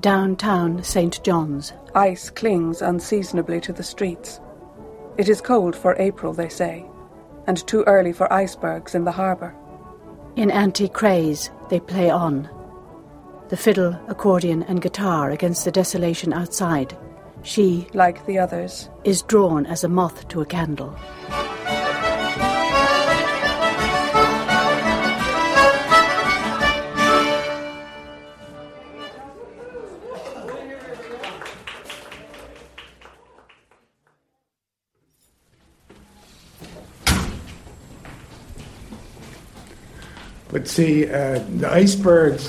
Downtown 0.00 0.82
St. 0.82 1.22
John's. 1.22 1.74
Ice 1.94 2.30
clings 2.30 2.80
unseasonably 2.80 3.60
to 3.60 3.72
the 3.72 3.82
streets. 3.82 4.40
It 5.18 5.28
is 5.28 5.42
cold 5.42 5.76
for 5.76 5.94
April, 5.98 6.32
they 6.32 6.48
say, 6.48 6.86
and 7.46 7.66
too 7.66 7.82
early 7.82 8.14
for 8.14 8.32
icebergs 8.32 8.94
in 8.94 9.04
the 9.04 9.12
harbour. 9.12 9.54
In 10.36 10.50
Auntie 10.50 10.88
Crae's, 10.88 11.50
they 11.68 11.80
play 11.80 12.08
on. 12.08 12.48
The 13.50 13.58
fiddle, 13.58 14.00
accordion, 14.08 14.62
and 14.62 14.80
guitar 14.80 15.32
against 15.32 15.66
the 15.66 15.72
desolation 15.72 16.32
outside. 16.32 16.96
She, 17.42 17.86
like 17.92 18.24
the 18.24 18.38
others, 18.38 18.88
is 19.04 19.20
drawn 19.22 19.66
as 19.66 19.84
a 19.84 19.88
moth 19.88 20.28
to 20.28 20.40
a 20.40 20.46
candle. 20.46 20.96
But 40.52 40.66
see, 40.66 41.06
uh, 41.06 41.38
the 41.56 41.68
icebergs, 41.70 42.48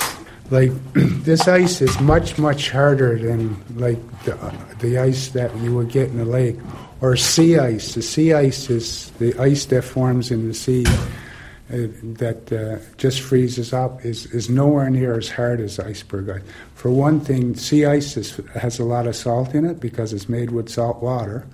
like 0.49 0.71
this 0.93 1.47
ice 1.47 1.81
is 1.81 1.99
much, 1.99 2.37
much 2.37 2.71
harder 2.71 3.17
than 3.17 3.55
like 3.75 3.99
the, 4.23 4.53
the 4.79 4.97
ice 4.97 5.29
that 5.29 5.55
you 5.57 5.75
would 5.75 5.89
get 5.89 6.09
in 6.09 6.17
the 6.17 6.25
lake. 6.25 6.57
Or 7.01 7.15
sea 7.15 7.57
ice. 7.57 7.95
The 7.95 8.01
sea 8.01 8.33
ice 8.33 8.69
is 8.69 9.09
the 9.19 9.37
ice 9.39 9.65
that 9.65 9.83
forms 9.83 10.29
in 10.29 10.47
the 10.47 10.53
sea 10.53 10.85
uh, 11.71 11.87
that 12.03 12.51
uh, 12.51 12.77
just 12.97 13.21
freezes 13.21 13.73
up 13.73 14.03
is, 14.05 14.25
is 14.27 14.49
nowhere 14.49 14.89
near 14.89 15.17
as 15.17 15.29
hard 15.29 15.59
as 15.61 15.79
iceberg 15.79 16.29
ice. 16.29 16.41
For 16.75 16.91
one 16.91 17.19
thing, 17.21 17.55
sea 17.55 17.85
ice 17.85 18.17
is, 18.17 18.35
has 18.53 18.77
a 18.77 18.83
lot 18.83 19.07
of 19.07 19.15
salt 19.15 19.55
in 19.55 19.65
it 19.65 19.79
because 19.79 20.13
it's 20.13 20.27
made 20.27 20.51
with 20.51 20.69
salt 20.69 21.01
water. 21.01 21.47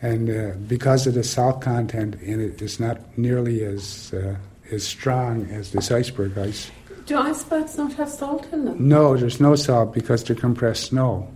And 0.00 0.30
uh, 0.30 0.56
because 0.68 1.06
of 1.06 1.14
the 1.14 1.24
salt 1.24 1.60
content 1.60 2.16
in 2.22 2.40
it, 2.40 2.62
it's 2.62 2.80
not 2.80 3.00
nearly 3.18 3.62
as 3.64 4.14
uh, 4.14 4.36
as 4.72 4.86
strong 4.86 5.46
as 5.50 5.72
this 5.72 5.90
iceberg 5.90 6.36
ice. 6.38 6.70
Do 7.06 7.18
icebergs 7.18 7.76
not 7.76 7.92
have 7.94 8.08
salt 8.08 8.46
in 8.52 8.64
them? 8.64 8.88
No, 8.88 9.16
there's 9.16 9.40
no 9.40 9.56
salt 9.56 9.92
because 9.92 10.24
they're 10.24 10.36
compressed 10.36 10.84
snow. 10.84 11.28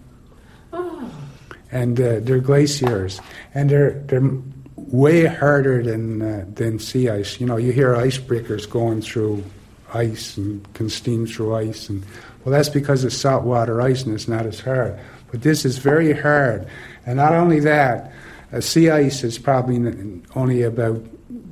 Oh. 0.73 1.11
And 1.73 2.00
uh, 2.00 2.21
they're 2.21 2.40
glaciers, 2.40 3.21
and 3.55 3.69
they're 3.69 4.02
they're 4.07 4.31
way 4.76 5.26
harder 5.26 5.83
than 5.83 6.23
uh, 6.23 6.45
than 6.55 6.78
sea 6.78 7.09
ice. 7.09 7.40
You 7.40 7.47
know, 7.47 7.57
you 7.57 7.73
hear 7.73 7.95
icebreakers 7.95 8.69
going 8.71 9.02
through 9.02 9.45
ice 9.93 10.37
and 10.37 10.73
can 10.75 10.88
steam 10.88 11.26
through 11.26 11.57
ice, 11.57 11.88
and 11.88 12.05
well, 12.45 12.52
that's 12.52 12.69
because 12.69 13.02
it's 13.05 13.16
saltwater 13.16 13.83
ice 13.83 14.05
and 14.05 14.14
it's 14.14 14.28
not 14.28 14.47
as 14.47 14.61
hard. 14.61 14.99
But 15.33 15.43
this 15.43 15.64
is 15.64 15.78
very 15.78 16.12
hard, 16.12 16.69
and 17.05 17.16
not 17.16 17.33
only 17.33 17.59
that, 17.61 18.12
uh, 18.52 18.61
sea 18.61 18.90
ice 18.90 19.25
is 19.25 19.37
probably 19.37 20.23
only 20.37 20.62
about 20.62 21.05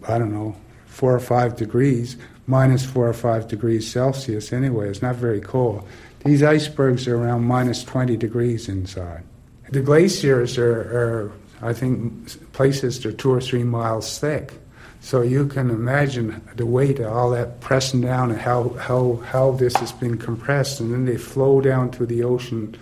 I 0.07 0.19
don't 0.19 0.33
know 0.33 0.55
four 0.95 1.13
or 1.13 1.21
five 1.21 1.57
degrees, 1.57 2.17
minus 2.47 2.87
four 2.87 3.09
or 3.09 3.13
five 3.13 3.49
degrees 3.49 3.91
Celsius 3.91 4.53
anyway. 4.53 4.89
It's 4.89 5.03
not 5.03 5.17
very 5.17 5.41
cold. 5.41 5.87
These 6.25 6.45
icebergs 6.45 7.09
are 7.09 7.17
around 7.17 7.45
minus 7.45 7.83
20 7.83 8.17
degrees 8.17 8.69
inside. 8.69 9.25
The 9.71 9.81
glaciers 9.81 10.57
are, 10.57 10.81
are 10.81 11.33
I 11.63 11.73
think, 11.73 12.53
places 12.53 13.01
that 13.01 13.09
are 13.09 13.13
two 13.13 13.33
or 13.33 13.41
three 13.41 13.65
miles 13.65 14.19
thick. 14.21 14.53
So 15.01 15.21
you 15.21 15.47
can 15.47 15.69
imagine 15.69 16.41
the 16.55 16.65
weight 16.65 17.01
of 17.01 17.13
all 17.13 17.31
that 17.31 17.61
pressing 17.61 18.01
down 18.01 18.31
and 18.31 18.41
how, 18.41 18.69
how, 18.79 19.17
how 19.27 19.51
this 19.51 19.75
has 19.77 19.91
been 19.91 20.17
compressed. 20.17 20.79
And 20.81 20.93
then 20.93 21.07
they 21.07 21.17
flow 21.17 21.61
down 21.61 21.91
to 21.93 22.07
the 22.07 22.23
ocean 22.23 22.77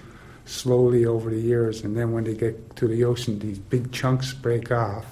slowly 0.45 1.07
over 1.07 1.31
the 1.31 1.41
years. 1.41 1.83
And 1.83 1.97
then 1.97 2.13
when 2.13 2.25
they 2.25 2.35
get 2.35 2.77
to 2.77 2.87
the 2.87 3.05
ocean, 3.05 3.39
these 3.39 3.59
big 3.59 3.91
chunks 3.91 4.35
break 4.35 4.71
off. 4.71 5.07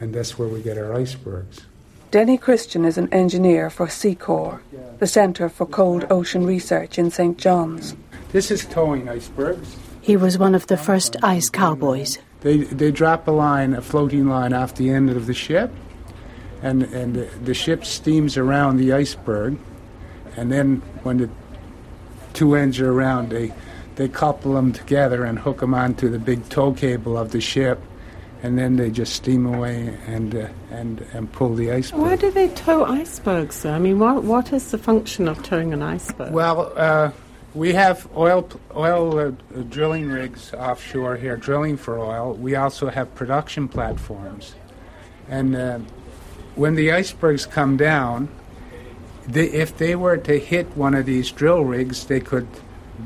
And 0.00 0.14
that's 0.14 0.38
where 0.38 0.48
we 0.48 0.62
get 0.62 0.76
our 0.76 0.94
icebergs. 0.94 1.62
Denny 2.10 2.38
Christian 2.38 2.86
is 2.86 2.96
an 2.96 3.12
engineer 3.12 3.68
for 3.68 3.86
C-CORE, 3.86 4.62
the 4.98 5.06
Centre 5.06 5.50
for 5.50 5.66
Cold 5.66 6.06
Ocean 6.08 6.46
Research 6.46 6.98
in 6.98 7.10
St. 7.10 7.36
John's. 7.36 7.94
This 8.32 8.50
is 8.50 8.64
towing 8.64 9.10
icebergs. 9.10 9.76
He 10.00 10.16
was 10.16 10.38
one 10.38 10.54
of 10.54 10.68
the 10.68 10.78
first 10.78 11.16
ice 11.22 11.50
cowboys. 11.50 12.18
They, 12.40 12.58
they 12.58 12.90
drop 12.92 13.28
a 13.28 13.30
line, 13.30 13.74
a 13.74 13.82
floating 13.82 14.26
line, 14.26 14.54
off 14.54 14.74
the 14.74 14.88
end 14.88 15.10
of 15.10 15.26
the 15.26 15.34
ship, 15.34 15.70
and, 16.62 16.84
and 16.84 17.14
the, 17.14 17.26
the 17.44 17.52
ship 17.52 17.84
steams 17.84 18.38
around 18.38 18.78
the 18.78 18.94
iceberg. 18.94 19.58
And 20.34 20.50
then 20.50 20.76
when 21.02 21.18
the 21.18 21.28
two 22.32 22.54
ends 22.54 22.80
are 22.80 22.90
around, 22.90 23.28
they, 23.28 23.52
they 23.96 24.08
couple 24.08 24.54
them 24.54 24.72
together 24.72 25.24
and 25.24 25.38
hook 25.38 25.60
them 25.60 25.74
onto 25.74 26.08
the 26.08 26.18
big 26.18 26.48
tow 26.48 26.72
cable 26.72 27.18
of 27.18 27.32
the 27.32 27.40
ship 27.42 27.78
and 28.42 28.58
then 28.58 28.76
they 28.76 28.90
just 28.90 29.14
steam 29.14 29.46
away 29.46 29.96
and 30.06 30.34
uh, 30.34 30.48
and 30.70 31.00
and 31.12 31.32
pull 31.32 31.54
the 31.54 31.72
iceberg. 31.72 32.00
Why 32.00 32.16
do 32.16 32.30
they 32.30 32.48
tow 32.48 32.84
icebergs? 32.84 33.64
I 33.64 33.78
mean, 33.78 33.98
what 33.98 34.24
what 34.24 34.52
is 34.52 34.70
the 34.70 34.78
function 34.78 35.28
of 35.28 35.42
towing 35.42 35.72
an 35.72 35.82
iceberg? 35.82 36.32
Well, 36.32 36.72
uh, 36.76 37.10
we 37.54 37.72
have 37.72 38.08
oil 38.16 38.48
oil 38.76 39.18
uh, 39.18 39.32
drilling 39.68 40.08
rigs 40.08 40.54
offshore 40.54 41.16
here, 41.16 41.36
drilling 41.36 41.76
for 41.76 41.98
oil. 41.98 42.34
We 42.34 42.54
also 42.54 42.88
have 42.88 43.14
production 43.14 43.68
platforms, 43.68 44.54
and 45.28 45.56
uh, 45.56 45.78
when 46.54 46.74
the 46.74 46.92
icebergs 46.92 47.46
come 47.46 47.76
down, 47.76 48.28
they, 49.26 49.46
if 49.46 49.78
they 49.78 49.96
were 49.96 50.16
to 50.16 50.38
hit 50.38 50.76
one 50.76 50.94
of 50.94 51.06
these 51.06 51.30
drill 51.30 51.64
rigs, 51.64 52.04
they 52.06 52.20
could 52.20 52.48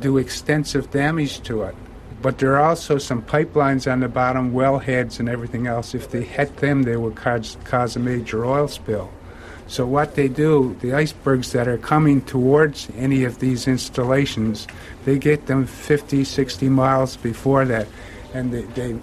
do 0.01 0.19
extensive 0.19 0.91
damage 0.91 1.41
to 1.43 1.63
it. 1.63 1.75
But 2.23 2.39
there 2.39 2.57
are 2.57 2.63
also 2.63 2.99
some 2.99 3.21
pipelines 3.21 3.91
on 3.91 4.01
the 4.01 4.09
bottom, 4.09 4.53
wellheads 4.53 5.19
and 5.19 5.29
everything 5.29 5.67
else. 5.67 5.95
If 5.95 6.11
they 6.11 6.23
hit 6.23 6.59
them, 6.59 6.85
they 6.85 6.97
would 6.97 7.17
cause, 7.17 7.57
cause 7.65 7.97
a 7.97 7.99
major 7.99 8.45
oil 8.45 8.69
spill. 8.69 9.11
So 9.67 9.87
what 9.87 10.15
they 10.15 10.29
do, 10.29 10.77
the 10.81 10.93
icebergs 10.95 11.53
that 11.53 11.67
are 11.67 11.79
coming 11.79 12.21
towards 12.23 12.89
any 12.97 13.25
of 13.25 13.41
these 13.41 13.67
installations, 13.67 14.69
they 15.05 15.19
get 15.19 15.47
them 15.47 15.67
50, 15.67 16.25
60 16.25 16.69
miles 16.69 17.17
before 17.17 17.65
that, 17.65 17.89
and 18.35 18.53
they, 18.53 18.63
they 18.63 18.99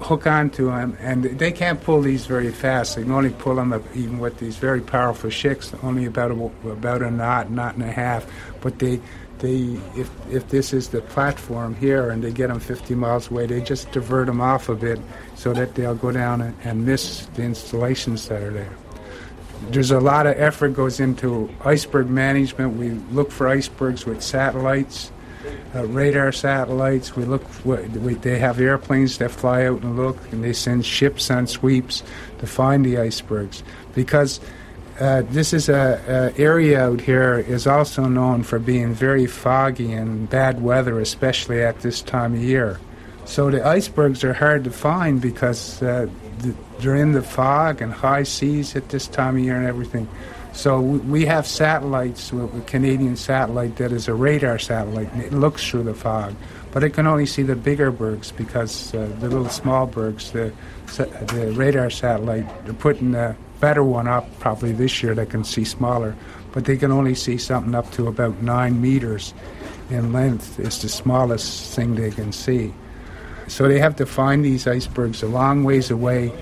hook 0.00 0.26
onto 0.26 0.66
them, 0.66 0.96
and 1.00 1.24
they 1.24 1.52
can't 1.52 1.80
pull 1.82 2.00
these 2.00 2.26
very 2.26 2.50
fast. 2.50 2.96
They 2.96 3.02
can 3.02 3.12
only 3.12 3.30
pull 3.30 3.56
them 3.56 3.72
up, 3.72 3.82
even 3.94 4.18
with 4.18 4.38
these 4.38 4.56
very 4.56 4.80
powerful 4.80 5.30
shicks, 5.30 5.72
only 5.82 6.06
about 6.06 6.30
a, 6.30 6.68
about 6.68 7.02
a 7.02 7.10
knot, 7.10 7.50
knot 7.50 7.74
and 7.74 7.84
a 7.84 7.92
half. 7.92 8.26
But 8.60 8.78
they 8.78 9.00
they 9.42 9.78
if 10.00 10.10
if 10.30 10.48
this 10.48 10.72
is 10.72 10.88
the 10.88 11.02
platform 11.02 11.74
here 11.74 12.10
and 12.10 12.22
they 12.22 12.30
get 12.30 12.48
them 12.48 12.60
50 12.60 12.94
miles 12.94 13.30
away, 13.30 13.46
they 13.46 13.60
just 13.60 13.90
divert 13.92 14.26
them 14.26 14.40
off 14.40 14.68
a 14.68 14.74
bit 14.74 15.00
so 15.34 15.52
that 15.52 15.74
they'll 15.74 15.96
go 15.96 16.12
down 16.12 16.40
and, 16.40 16.56
and 16.64 16.86
miss 16.86 17.26
the 17.34 17.42
installations 17.42 18.28
that 18.28 18.40
are 18.40 18.52
there. 18.52 18.72
There's 19.70 19.90
a 19.90 20.00
lot 20.00 20.26
of 20.26 20.38
effort 20.38 20.70
goes 20.70 21.00
into 21.00 21.50
iceberg 21.64 22.08
management. 22.08 22.76
We 22.76 22.90
look 23.14 23.30
for 23.30 23.48
icebergs 23.48 24.06
with 24.06 24.22
satellites, 24.22 25.12
uh, 25.74 25.86
radar 25.86 26.32
satellites. 26.32 27.16
We 27.16 27.24
look. 27.24 27.44
We, 27.64 28.14
they 28.14 28.38
have 28.38 28.60
airplanes 28.60 29.18
that 29.18 29.32
fly 29.32 29.66
out 29.66 29.82
and 29.82 29.96
look, 29.96 30.16
and 30.32 30.42
they 30.42 30.52
send 30.52 30.86
ships 30.86 31.30
on 31.30 31.46
sweeps 31.46 32.02
to 32.38 32.46
find 32.46 32.86
the 32.86 32.98
icebergs 32.98 33.62
because 33.94 34.40
uh, 35.00 35.22
this 35.30 35.52
is 35.52 35.68
a, 35.68 36.32
a, 36.36 36.40
area 36.40 36.80
out 36.80 37.00
here 37.00 37.38
is 37.38 37.66
also 37.66 38.04
known 38.04 38.42
for 38.42 38.58
being 38.58 38.92
very 38.92 39.26
foggy 39.26 39.92
and 39.92 40.28
bad 40.28 40.62
weather, 40.62 41.00
especially 41.00 41.62
at 41.62 41.80
this 41.80 42.02
time 42.02 42.34
of 42.34 42.42
year. 42.42 42.78
So 43.24 43.50
the 43.50 43.66
icebergs 43.66 44.24
are 44.24 44.34
hard 44.34 44.64
to 44.64 44.70
find 44.70 45.20
because 45.20 45.82
uh, 45.82 46.08
the, 46.38 46.54
they're 46.80 46.96
in 46.96 47.12
the 47.12 47.22
fog 47.22 47.80
and 47.80 47.92
high 47.92 48.24
seas 48.24 48.76
at 48.76 48.88
this 48.90 49.06
time 49.06 49.36
of 49.36 49.44
year 49.44 49.56
and 49.56 49.66
everything. 49.66 50.08
So 50.52 50.80
we 50.80 51.24
have 51.24 51.46
satellites, 51.46 52.30
a 52.30 52.48
Canadian 52.66 53.16
satellite 53.16 53.76
that 53.76 53.90
is 53.90 54.06
a 54.06 54.14
radar 54.14 54.58
satellite, 54.58 55.10
and 55.12 55.22
it 55.22 55.32
looks 55.32 55.66
through 55.66 55.84
the 55.84 55.94
fog, 55.94 56.34
but 56.72 56.84
it 56.84 56.90
can 56.90 57.06
only 57.06 57.24
see 57.24 57.42
the 57.42 57.56
bigger 57.56 57.90
bergs 57.90 58.32
because 58.32 58.92
uh, 58.94 59.10
the 59.20 59.30
little 59.30 59.48
small 59.48 59.86
bergs, 59.86 60.32
the, 60.32 60.52
the 60.96 61.54
radar 61.56 61.88
satellite, 61.88 62.46
they're 62.66 62.74
putting 62.74 63.12
the 63.12 63.34
better 63.62 63.84
one 63.84 64.08
up 64.08 64.26
probably 64.40 64.72
this 64.72 65.04
year 65.04 65.14
that 65.14 65.30
can 65.30 65.44
see 65.44 65.64
smaller, 65.64 66.16
but 66.50 66.64
they 66.64 66.76
can 66.76 66.90
only 66.90 67.14
see 67.14 67.38
something 67.38 67.76
up 67.76 67.88
to 67.92 68.08
about 68.08 68.42
nine 68.42 68.82
meters 68.82 69.32
in 69.88 70.12
length. 70.12 70.58
It's 70.58 70.82
the 70.82 70.88
smallest 70.88 71.72
thing 71.74 71.94
they 71.94 72.10
can 72.10 72.32
see. 72.32 72.74
So 73.46 73.68
they 73.68 73.78
have 73.78 73.94
to 73.96 74.04
find 74.04 74.44
these 74.44 74.66
icebergs 74.66 75.22
a 75.22 75.28
long 75.28 75.62
ways 75.62 75.92
away, 75.92 76.32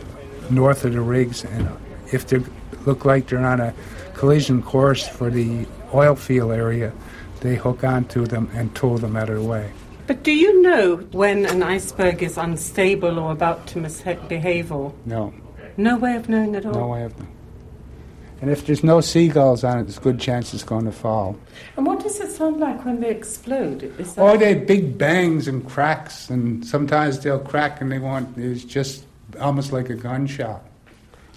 north 0.48 0.86
of 0.86 0.94
the 0.94 1.02
rigs, 1.02 1.44
and 1.44 1.68
if 2.10 2.26
they 2.26 2.40
look 2.86 3.04
like 3.04 3.28
they're 3.28 3.44
on 3.44 3.60
a 3.60 3.74
collision 4.14 4.62
course 4.62 5.06
for 5.06 5.28
the 5.28 5.66
oil 5.92 6.14
field 6.14 6.52
area, 6.52 6.90
they 7.40 7.54
hook 7.54 7.84
onto 7.84 8.24
them 8.26 8.48
and 8.54 8.74
tow 8.74 8.96
them 8.96 9.14
out 9.16 9.28
of 9.28 9.36
the 9.36 9.48
way. 9.48 9.70
But 10.06 10.22
do 10.22 10.32
you 10.32 10.62
know 10.62 10.96
when 11.12 11.44
an 11.44 11.62
iceberg 11.62 12.22
is 12.22 12.38
unstable 12.38 13.18
or 13.18 13.30
about 13.30 13.66
to 13.68 13.78
misbehave 13.78 14.72
or? 14.72 14.94
No. 15.04 15.34
No 15.80 15.96
way 15.96 16.14
of 16.14 16.28
knowing 16.28 16.54
at 16.56 16.66
all? 16.66 16.74
No 16.74 16.88
way 16.88 17.04
of 17.04 17.18
knowing. 17.18 17.36
And 18.42 18.50
if 18.50 18.66
there's 18.66 18.84
no 18.84 19.00
seagulls 19.00 19.64
on 19.64 19.78
it, 19.78 19.82
there's 19.84 19.96
a 19.96 20.00
good 20.00 20.20
chance 20.20 20.52
it's 20.52 20.62
going 20.62 20.84
to 20.84 20.92
fall. 20.92 21.38
And 21.76 21.86
what 21.86 22.00
does 22.00 22.20
it 22.20 22.30
sound 22.30 22.58
like 22.58 22.84
when 22.84 23.00
they 23.00 23.10
explode? 23.10 23.92
oh, 24.18 24.36
they 24.36 24.54
have 24.54 24.66
big 24.66 24.98
bangs 24.98 25.48
and 25.48 25.66
cracks, 25.66 26.30
and 26.30 26.64
sometimes 26.66 27.20
they'll 27.20 27.38
crack 27.38 27.80
and 27.80 27.90
they 27.90 27.98
want, 27.98 28.36
it's 28.36 28.64
just 28.64 29.04
almost 29.40 29.72
like 29.72 29.88
a 29.88 29.94
gunshot. 29.94 30.62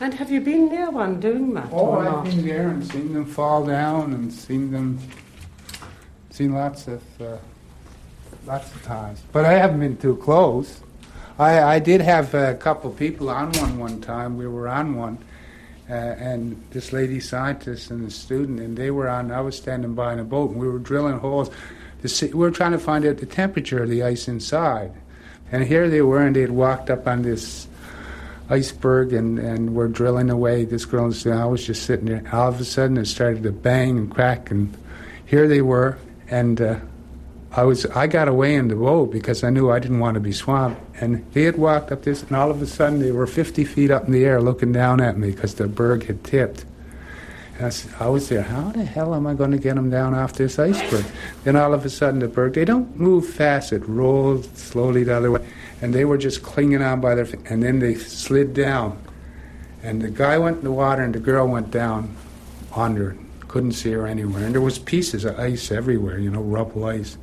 And 0.02 0.14
have 0.14 0.30
you 0.30 0.42
been 0.42 0.68
near 0.68 0.90
one 0.92 1.22
doing 1.22 1.54
that? 1.54 1.70
Oh, 1.72 2.00
I've 2.00 2.26
been 2.26 2.46
there 2.46 2.70
and 2.70 2.86
seen 2.86 3.14
them 3.14 3.26
fall 3.26 3.66
down 3.66 4.14
and 4.14 4.32
seen 4.32 4.72
them, 4.72 5.00
seen 6.32 6.54
lots 6.54 6.88
of, 6.88 7.02
uh, 7.22 7.38
lots 8.46 8.74
of 8.76 8.84
times. 8.84 9.22
But 9.32 9.46
I 9.46 9.54
haven't 9.54 9.80
been 9.80 9.98
too 9.98 10.18
close. 10.18 10.83
I, 11.40 11.76
I 11.76 11.80
did 11.80 12.02
have 12.02 12.34
a 12.34 12.54
couple 12.56 12.92
people 12.92 13.30
on 13.30 13.52
one 13.54 13.80
one 13.80 14.02
time. 14.02 14.38
We 14.38 14.48
were 14.48 14.68
on 14.68 14.96
one, 14.96 15.18
uh, 15.90 15.94
and 15.94 16.62
this 16.70 16.94
lady 16.94 17.20
scientist 17.20 17.90
and 17.90 18.06
the 18.06 18.12
student, 18.12 18.60
and 18.60 18.78
they 18.78 18.92
were 18.92 19.10
on. 19.10 19.32
I 19.32 19.42
was 19.42 19.58
standing 19.58 19.96
by 19.96 20.14
in 20.14 20.20
a 20.20 20.24
boat, 20.24 20.52
and 20.52 20.60
we 20.60 20.68
were 20.68 20.80
drilling 20.80 21.18
holes. 21.20 21.50
See, 22.06 22.28
we 22.28 22.34
were 22.34 22.52
trying 22.52 22.74
to 22.74 22.80
find 22.80 23.06
out 23.06 23.18
the 23.18 23.26
temperature 23.26 23.82
of 23.82 23.90
the 23.90 24.04
ice 24.04 24.28
inside, 24.28 24.92
and 25.52 25.64
here 25.64 25.90
they 25.90 26.02
were, 26.02 26.22
and 26.22 26.36
they 26.36 26.42
had 26.42 26.52
walked 26.52 26.90
up 26.90 27.08
on 27.08 27.24
this 27.24 27.68
iceberg 28.50 29.14
and, 29.14 29.40
and 29.40 29.74
were 29.74 29.88
drilling 29.88 30.30
away. 30.30 30.66
This 30.66 30.86
girl 30.86 31.06
and 31.06 31.34
I 31.34 31.46
was 31.46 31.66
just 31.66 31.84
sitting 31.84 32.06
there. 32.06 32.24
All 32.32 32.50
of 32.50 32.60
a 32.60 32.66
sudden, 32.66 32.98
it 32.98 33.06
started 33.06 33.42
to 33.44 33.52
bang 33.52 33.98
and 33.98 34.12
crack, 34.12 34.52
and 34.52 34.76
here 35.26 35.48
they 35.48 35.62
were, 35.62 35.98
and. 36.30 36.62
Uh, 36.62 36.80
I 37.56 37.64
was 37.66 37.86
I 37.86 38.08
got 38.08 38.28
away 38.28 38.56
in 38.56 38.68
the 38.68 38.76
boat 38.76 39.12
because 39.12 39.44
I 39.44 39.52
knew 39.52 39.70
I 39.70 39.78
didn't 39.78 40.00
want 40.00 40.16
to 40.16 40.20
be 40.20 40.32
swamped. 40.32 40.82
And 41.04 41.30
they 41.34 41.44
had 41.44 41.58
walked 41.58 41.92
up 41.92 42.04
this, 42.04 42.24
and 42.24 42.32
all 42.32 42.50
of 42.50 42.62
a 42.62 42.66
sudden 42.66 43.00
they 43.00 43.12
were 43.12 43.28
50 43.28 43.66
feet 43.66 43.92
up 43.92 44.06
in 44.06 44.14
the 44.14 44.24
air 44.24 44.42
looking 44.42 44.72
down 44.72 45.02
at 45.02 45.18
me 45.18 45.32
because 45.32 45.56
the 45.56 45.68
berg 45.68 46.06
had 46.06 46.24
tipped. 46.24 46.64
And 47.58 47.66
I, 47.66 47.70
said, 47.72 47.94
I 48.00 48.08
was 48.08 48.30
there. 48.30 48.44
How 48.44 48.72
the 48.72 48.86
hell 48.86 49.14
am 49.14 49.28
I 49.28 49.34
going 49.34 49.52
to 49.52 49.58
get 49.58 49.76
them 49.76 49.90
down 49.90 50.16
off 50.16 50.32
this 50.32 50.58
iceberg? 50.58 51.04
Then 51.44 51.58
all 51.58 51.74
of 51.74 51.84
a 51.84 51.90
sudden 51.90 52.22
the 52.22 52.30
berg 52.30 52.54
they 52.54 52.64
don't 52.64 52.98
move 52.98 53.28
fast. 53.28 53.74
It 53.74 53.86
rolls 53.86 54.48
slowly 54.54 55.04
the 55.04 55.18
other 55.18 55.30
way, 55.30 55.46
and 55.82 55.94
they 55.94 56.06
were 56.06 56.18
just 56.18 56.42
clinging 56.42 56.82
on 56.82 57.02
by 57.02 57.16
their. 57.16 57.26
feet, 57.26 57.42
And 57.50 57.62
then 57.62 57.80
they 57.80 57.96
slid 57.96 58.54
down, 58.54 58.98
and 59.84 60.02
the 60.02 60.10
guy 60.10 60.38
went 60.38 60.60
in 60.60 60.64
the 60.64 60.72
water, 60.72 61.04
and 61.04 61.14
the 61.14 61.20
girl 61.20 61.50
went 61.50 61.70
down 61.70 62.16
under. 62.74 63.18
Couldn't 63.50 63.74
see 63.74 63.92
her 63.92 64.08
anywhere, 64.08 64.46
and 64.46 64.54
there 64.54 64.62
was 64.62 64.80
pieces 64.80 65.26
of 65.26 65.38
ice 65.38 65.70
everywhere. 65.70 66.18
You 66.18 66.32
know, 66.32 66.42
rubble 66.42 66.86
ice. 66.86 67.18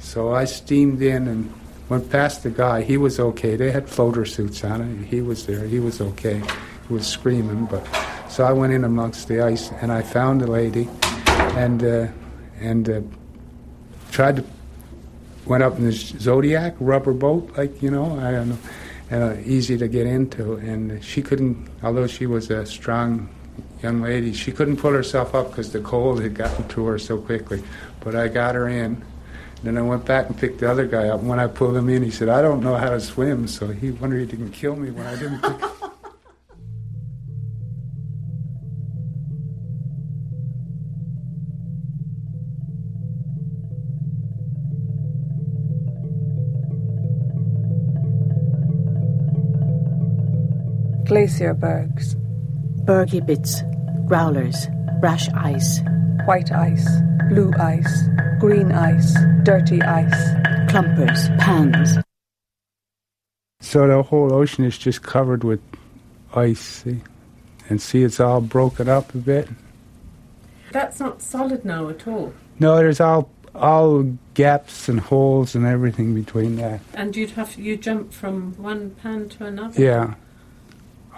So 0.00 0.34
I 0.34 0.44
steamed 0.44 1.00
in 1.00 1.28
and 1.28 1.54
went 1.92 2.10
past 2.10 2.42
the 2.42 2.48
guy. 2.48 2.80
He 2.80 2.96
was 2.96 3.20
okay. 3.20 3.54
They 3.54 3.70
had 3.70 3.86
floater 3.86 4.24
suits 4.24 4.64
on. 4.64 5.04
He 5.04 5.20
was 5.20 5.44
there. 5.44 5.66
He 5.66 5.78
was 5.78 6.00
okay. 6.00 6.40
He 6.88 6.94
was 6.94 7.06
screaming, 7.06 7.66
but 7.66 7.86
so 8.30 8.44
I 8.44 8.52
went 8.52 8.72
in 8.72 8.84
amongst 8.84 9.28
the 9.28 9.42
ice 9.42 9.70
and 9.82 9.92
I 9.92 10.00
found 10.00 10.40
the 10.40 10.46
lady, 10.46 10.88
and 11.26 11.84
uh, 11.84 12.06
and 12.60 12.88
uh, 12.88 13.00
tried 14.10 14.36
to 14.36 14.44
went 15.44 15.62
up 15.62 15.76
in 15.76 15.84
this 15.84 16.00
Zodiac 16.18 16.74
rubber 16.80 17.12
boat, 17.12 17.52
like 17.58 17.82
you 17.82 17.90
know, 17.90 18.18
I 18.18 18.30
don't 18.30 18.48
know, 18.48 18.58
uh, 19.10 19.36
easy 19.44 19.76
to 19.76 19.86
get 19.86 20.06
into, 20.06 20.54
and 20.54 21.04
she 21.04 21.20
couldn't. 21.20 21.68
Although 21.82 22.06
she 22.06 22.24
was 22.24 22.50
a 22.50 22.64
strong 22.64 23.28
young 23.82 24.00
lady, 24.00 24.32
she 24.32 24.50
couldn't 24.50 24.78
pull 24.78 24.92
herself 24.92 25.34
up 25.34 25.50
because 25.50 25.72
the 25.72 25.80
cold 25.80 26.22
had 26.22 26.34
gotten 26.34 26.66
to 26.68 26.86
her 26.86 26.98
so 26.98 27.18
quickly. 27.18 27.62
But 28.00 28.16
I 28.16 28.28
got 28.28 28.54
her 28.54 28.66
in 28.66 29.04
then 29.62 29.78
I 29.78 29.82
went 29.82 30.04
back 30.04 30.28
and 30.28 30.36
picked 30.36 30.58
the 30.58 30.70
other 30.70 30.86
guy 30.86 31.08
up. 31.08 31.20
And 31.20 31.28
when 31.28 31.38
I 31.38 31.46
pulled 31.46 31.76
him 31.76 31.88
in, 31.88 32.02
he 32.02 32.10
said, 32.10 32.28
I 32.28 32.42
don't 32.42 32.62
know 32.62 32.74
how 32.74 32.90
to 32.90 33.00
swim. 33.00 33.46
So 33.46 33.68
he 33.68 33.92
wondered 33.92 34.18
he 34.18 34.26
didn't 34.26 34.50
kill 34.50 34.74
me 34.76 34.90
when 34.90 35.06
I 35.06 35.16
didn't 35.16 35.40
pick 35.40 35.52
Glacier 51.06 51.54
bergs. 51.54 52.16
Bergy 52.84 53.24
bits, 53.24 53.62
growlers, 54.06 54.66
brash 55.02 55.28
ice. 55.30 55.80
White 56.26 56.52
ice, 56.52 56.88
blue 57.28 57.52
ice, 57.58 58.04
green 58.38 58.70
ice, 58.70 59.12
dirty 59.42 59.82
ice, 59.82 60.30
clumpers, 60.70 61.28
pans. 61.40 61.98
So 63.60 63.88
the 63.88 64.04
whole 64.04 64.32
ocean 64.32 64.64
is 64.64 64.78
just 64.78 65.02
covered 65.02 65.42
with 65.42 65.60
ice, 66.32 66.60
see? 66.60 67.00
And 67.68 67.82
see, 67.82 68.04
it's 68.04 68.20
all 68.20 68.40
broken 68.40 68.88
up 68.88 69.12
a 69.12 69.18
bit. 69.18 69.48
That's 70.70 71.00
not 71.00 71.20
solid 71.20 71.64
now 71.64 71.88
at 71.88 72.06
all. 72.06 72.32
No, 72.60 72.76
there's 72.76 73.00
all 73.00 73.28
all 73.56 74.04
gaps 74.34 74.88
and 74.88 75.00
holes 75.00 75.56
and 75.56 75.66
everything 75.66 76.14
between 76.14 76.56
that. 76.56 76.80
And 76.94 77.16
you'd 77.16 77.30
have 77.30 77.56
you 77.56 77.76
jump 77.76 78.12
from 78.12 78.54
one 78.56 78.90
pan 79.02 79.28
to 79.30 79.46
another. 79.46 79.82
Yeah, 79.82 80.14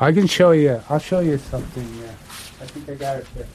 I 0.00 0.10
can 0.10 0.26
show 0.26 0.52
you. 0.52 0.80
I'll 0.88 0.98
show 0.98 1.20
you 1.20 1.36
something. 1.36 1.86
Yeah, 2.00 2.14
I 2.62 2.66
think 2.66 2.88
I 2.88 2.94
got 2.94 3.18
it 3.18 3.26
there. 3.34 3.46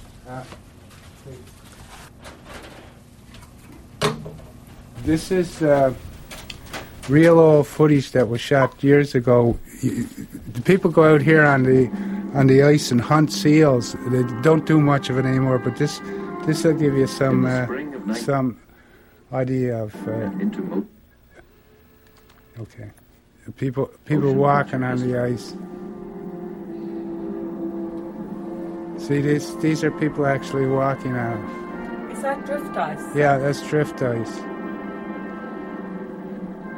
This 5.03 5.31
is 5.31 5.61
uh, 5.61 5.93
real 7.07 7.39
old 7.39 7.67
footage 7.67 8.11
that 8.11 8.29
was 8.29 8.39
shot 8.39 8.83
years 8.83 9.15
ago. 9.15 9.57
The 9.81 10.61
people 10.63 10.91
go 10.91 11.15
out 11.15 11.21
here 11.21 11.43
on 11.43 11.63
the 11.63 11.89
on 12.35 12.47
the 12.47 12.61
ice 12.61 12.91
and 12.91 13.01
hunt 13.01 13.31
seals. 13.31 13.95
They 14.09 14.23
don't 14.43 14.65
do 14.65 14.79
much 14.79 15.09
of 15.09 15.17
it 15.17 15.25
anymore, 15.25 15.57
but 15.57 15.77
this 15.77 15.99
this 16.45 16.63
will 16.63 16.73
give 16.73 16.93
you 16.95 17.07
some 17.07 17.45
uh, 17.45 18.13
some 18.13 18.59
idea 19.33 19.83
of. 19.83 20.07
Uh, 20.07 20.29
okay, 22.59 22.91
people 23.57 23.89
people 24.05 24.33
walking 24.33 24.83
on 24.83 24.99
the 24.99 25.19
ice. 25.19 25.55
See, 28.99 29.21
these, 29.21 29.55
these 29.57 29.83
are 29.83 29.91
people 29.91 30.25
actually 30.25 30.67
walking 30.67 31.15
on 31.15 32.11
Is 32.11 32.21
that 32.21 32.45
drift 32.45 32.75
ice? 32.75 33.15
Yeah, 33.15 33.37
that's 33.37 33.65
drift 33.67 34.01
ice. 34.01 34.37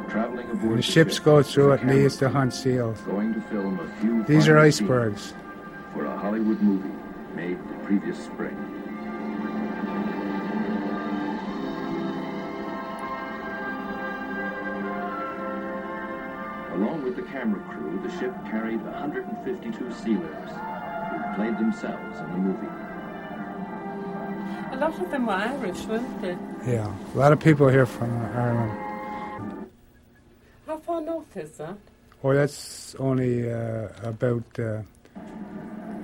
Traveling 0.08 0.48
aboard 0.50 0.78
the 0.78 0.82
ships 0.82 1.18
go 1.18 1.42
through 1.42 1.72
it 1.72 1.80
and 1.80 1.90
they 1.90 2.02
used 2.02 2.20
to 2.20 2.28
hunt 2.28 2.54
seals. 2.54 3.00
Going 3.00 3.34
to 3.34 3.40
film 3.42 3.80
a 3.80 4.00
few 4.00 4.22
these 4.24 4.46
are 4.46 4.58
icebergs. 4.58 5.34
For 5.92 6.04
a 6.06 6.16
Hollywood 6.16 6.60
movie 6.62 6.90
made 7.34 7.58
the 7.58 7.84
previous 7.84 8.22
spring. 8.24 8.56
Along 16.74 17.02
with 17.02 17.16
the 17.16 17.22
camera 17.22 17.60
crew, 17.68 18.00
the 18.02 18.18
ship 18.18 18.32
carried 18.48 18.80
152 18.82 19.92
sealers 19.92 20.61
played 21.34 21.56
themselves 21.58 22.18
in 22.20 22.30
the 22.32 22.38
movie. 22.38 22.66
A 24.72 24.76
lot 24.76 24.98
of 25.00 25.10
them 25.10 25.26
were 25.26 25.32
Irish, 25.34 25.84
weren't 25.84 26.22
they? 26.22 26.36
Yeah, 26.72 26.92
a 27.14 27.18
lot 27.18 27.32
of 27.32 27.40
people 27.40 27.68
here 27.68 27.86
from 27.86 28.10
Ireland. 28.34 29.68
How 30.66 30.78
far 30.78 31.00
north 31.00 31.36
is 31.36 31.50
that? 31.58 31.76
Oh, 32.24 32.32
that's 32.34 32.94
only 32.96 33.50
uh, 33.52 33.88
about. 34.02 34.42
Uh, 34.58 34.82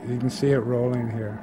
you 0.09 0.19
can 0.19 0.31
see 0.31 0.51
it 0.51 0.59
rolling 0.59 1.11
here. 1.13 1.39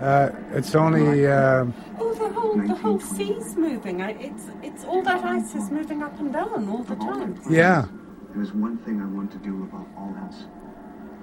Uh, 0.00 0.30
it's 0.52 0.74
only. 0.74 1.26
Um, 1.26 1.74
Oh, 1.98 2.14
the 2.14 2.28
whole 2.30 2.56
the 2.56 2.74
whole 2.74 3.00
sea's 3.00 3.56
moving. 3.56 4.02
I, 4.02 4.10
it's 4.12 4.44
it's 4.62 4.84
all 4.84 5.02
that 5.02 5.22
ice 5.24 5.54
is 5.54 5.70
moving 5.70 6.02
up 6.02 6.18
and 6.18 6.32
down 6.32 6.68
all 6.68 6.82
the 6.82 6.96
time. 6.96 7.38
yeah, 7.50 7.86
There's 8.34 8.52
one 8.52 8.78
thing 8.78 9.00
I 9.00 9.06
want 9.06 9.30
to 9.32 9.38
do 9.38 9.62
above 9.64 9.86
all 9.96 10.14
else, 10.22 10.44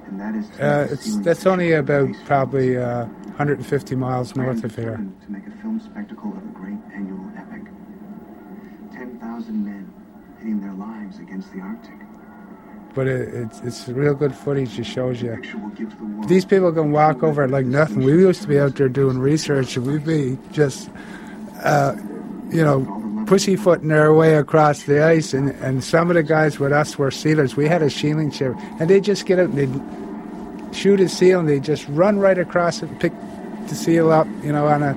and 0.08 0.20
that 0.20 0.36
is 0.36 0.50
uh, 0.60 0.88
it's 0.92 1.18
that's 1.20 1.46
only 1.46 1.74
about 1.74 2.10
probably 2.26 2.78
uh, 2.78 3.06
150 3.06 3.96
miles 3.96 4.36
north 4.36 4.64
of 4.64 4.76
here. 4.76 4.98
To 4.98 5.32
make 5.32 5.46
a 5.46 5.52
film 5.62 5.80
spectacle 5.80 6.32
of 6.32 6.44
a 6.44 6.48
great 6.54 6.80
annual 6.94 7.24
epic. 7.38 7.64
10,000 8.94 9.66
men 9.66 9.94
hitting 10.40 10.60
their 10.62 10.74
lives 10.74 11.20
against 11.20 11.52
the 11.54 11.60
Arctic. 11.60 11.94
But 12.96 13.08
it, 13.08 13.34
it's 13.34 13.60
it's 13.62 13.88
real 13.90 14.16
good 14.16 14.34
footage. 14.34 14.80
It 14.80 14.86
shows 14.86 15.22
you. 15.22 15.36
Picture 15.36 15.58
will 15.58 15.70
give 15.70 15.98
the 15.98 16.06
world 16.06 16.28
These 16.28 16.46
people 16.46 16.72
can 16.72 16.92
walk 16.92 17.22
over 17.22 17.44
it 17.44 17.52
like 17.52 17.66
nothing. 17.66 18.04
We 18.04 18.14
used 18.14 18.42
to 18.42 18.48
be 18.48 18.60
out 18.60 18.76
there 18.76 18.90
doing 18.90 19.20
research, 19.20 19.78
and 19.78 19.86
we'd 19.86 20.06
be 20.06 20.38
just, 20.52 20.90
uh, 21.64 21.96
you 22.50 22.64
know, 22.64 23.07
pussyfooting 23.28 23.92
our 23.92 24.14
way 24.14 24.36
across 24.36 24.84
the 24.84 25.04
ice. 25.04 25.34
And, 25.34 25.50
and 25.62 25.84
some 25.84 26.10
of 26.10 26.16
the 26.16 26.24
guys 26.24 26.60
with 26.60 26.72
us 26.72 26.98
were 26.98 27.12
sealers. 27.12 27.56
We 27.56 27.68
had 27.68 27.82
a 27.84 27.90
sealing 27.90 28.32
ship, 28.32 28.56
and 28.80 28.90
they'd 28.90 29.04
just 29.04 29.26
get 29.26 29.38
out 29.40 29.50
and 29.50 29.58
they'd 29.58 30.76
shoot 30.76 31.00
a 31.00 31.08
seal, 31.10 31.40
and 31.40 31.48
they'd 31.50 31.64
just 31.64 31.88
run 31.90 32.20
right 32.20 32.38
across 32.38 32.82
it 32.82 32.90
and 32.90 33.00
pick 33.00 33.14
the 33.68 33.76
seal 33.76 34.12
up, 34.12 34.28
you 34.44 34.52
know, 34.52 34.66
on 34.68 34.82
a 34.84 34.94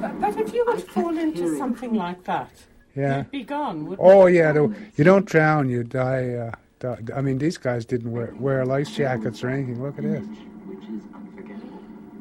But, 0.00 0.20
but 0.20 0.38
if 0.40 0.54
you 0.54 0.64
were 0.66 0.74
to 0.76 0.80
fall 0.80 1.16
into 1.18 1.56
something 1.58 1.94
like 1.94 2.22
that, 2.24 2.50
yeah. 2.94 3.18
you'd 3.18 3.30
be 3.30 3.44
gone. 3.44 3.86
Wouldn't 3.86 4.00
Oh 4.06 4.26
you? 4.26 4.38
yeah, 4.38 4.52
the, 4.52 4.74
you 4.96 5.04
don't 5.04 5.24
drown, 5.26 5.68
you 5.70 5.82
die. 5.84 6.30
Uh, 6.34 6.52
die. 6.80 6.98
I 7.16 7.20
mean, 7.20 7.38
these 7.38 7.56
guys 7.56 7.84
didn't 7.84 8.12
wear 8.12 8.32
wear 8.38 8.64
life 8.66 8.94
jackets 8.94 9.42
or 9.42 9.48
anything. 9.50 9.82
Look 9.82 9.98
at 9.98 10.04
this. 10.04 10.24
Which 10.24 10.84
is 10.84 11.02
unforgettable. 11.14 11.80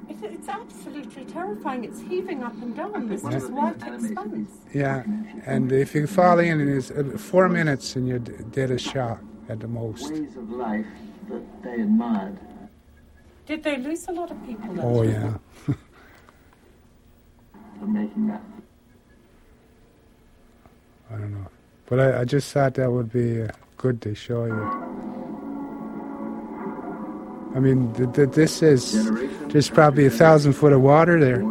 It, 0.09 0.33
it's 0.33 0.47
absolutely 0.47 1.25
terrifying. 1.25 1.83
It's 1.83 1.99
heaving 2.01 2.43
up 2.43 2.53
and 2.61 2.75
down. 2.75 3.07
There's 3.09 3.23
just 3.23 3.49
white 3.51 3.75
expanse. 3.75 4.49
Yeah, 4.73 5.03
and 5.47 5.71
if 5.71 5.95
you 5.95 6.07
fall 6.07 6.39
in, 6.39 6.77
it's 6.77 6.91
uh, 6.91 7.03
four 7.17 7.49
minutes 7.49 7.95
and 7.95 8.07
you're 8.07 8.19
d- 8.19 8.33
dead 8.51 8.71
as 8.71 8.81
shock 8.81 9.19
at 9.49 9.59
the 9.59 9.67
most. 9.67 10.11
Ways 10.11 10.35
of 10.35 10.49
life 10.51 10.85
that 11.29 11.63
they 11.63 11.81
admired. 11.81 12.37
Did 13.45 13.63
they 13.63 13.77
lose 13.77 14.07
a 14.07 14.11
lot 14.11 14.31
of 14.31 14.45
people? 14.45 14.73
that 14.73 14.83
Oh 14.83 15.03
time? 15.03 15.39
yeah, 15.67 15.73
for 17.79 17.87
making 17.87 18.27
that 18.27 18.41
I 21.09 21.13
don't 21.15 21.31
know, 21.31 21.47
but 21.87 21.99
I, 22.01 22.21
I 22.21 22.25
just 22.25 22.51
thought 22.51 22.73
that 22.75 22.91
would 22.91 23.11
be 23.13 23.41
uh, 23.43 23.47
good 23.77 24.01
to 24.01 24.13
show 24.15 24.45
you. 24.45 24.83
I 27.55 27.59
mean, 27.59 27.93
th- 27.93 28.13
th- 28.13 28.29
this 28.31 28.61
is 28.61 28.91
generation. 28.91 29.47
there's 29.47 29.69
probably 29.69 30.05
a 30.05 30.09
thousand 30.11 30.53
foot 30.53 30.73
of 30.73 30.81
water 30.81 31.19
there. 31.19 31.41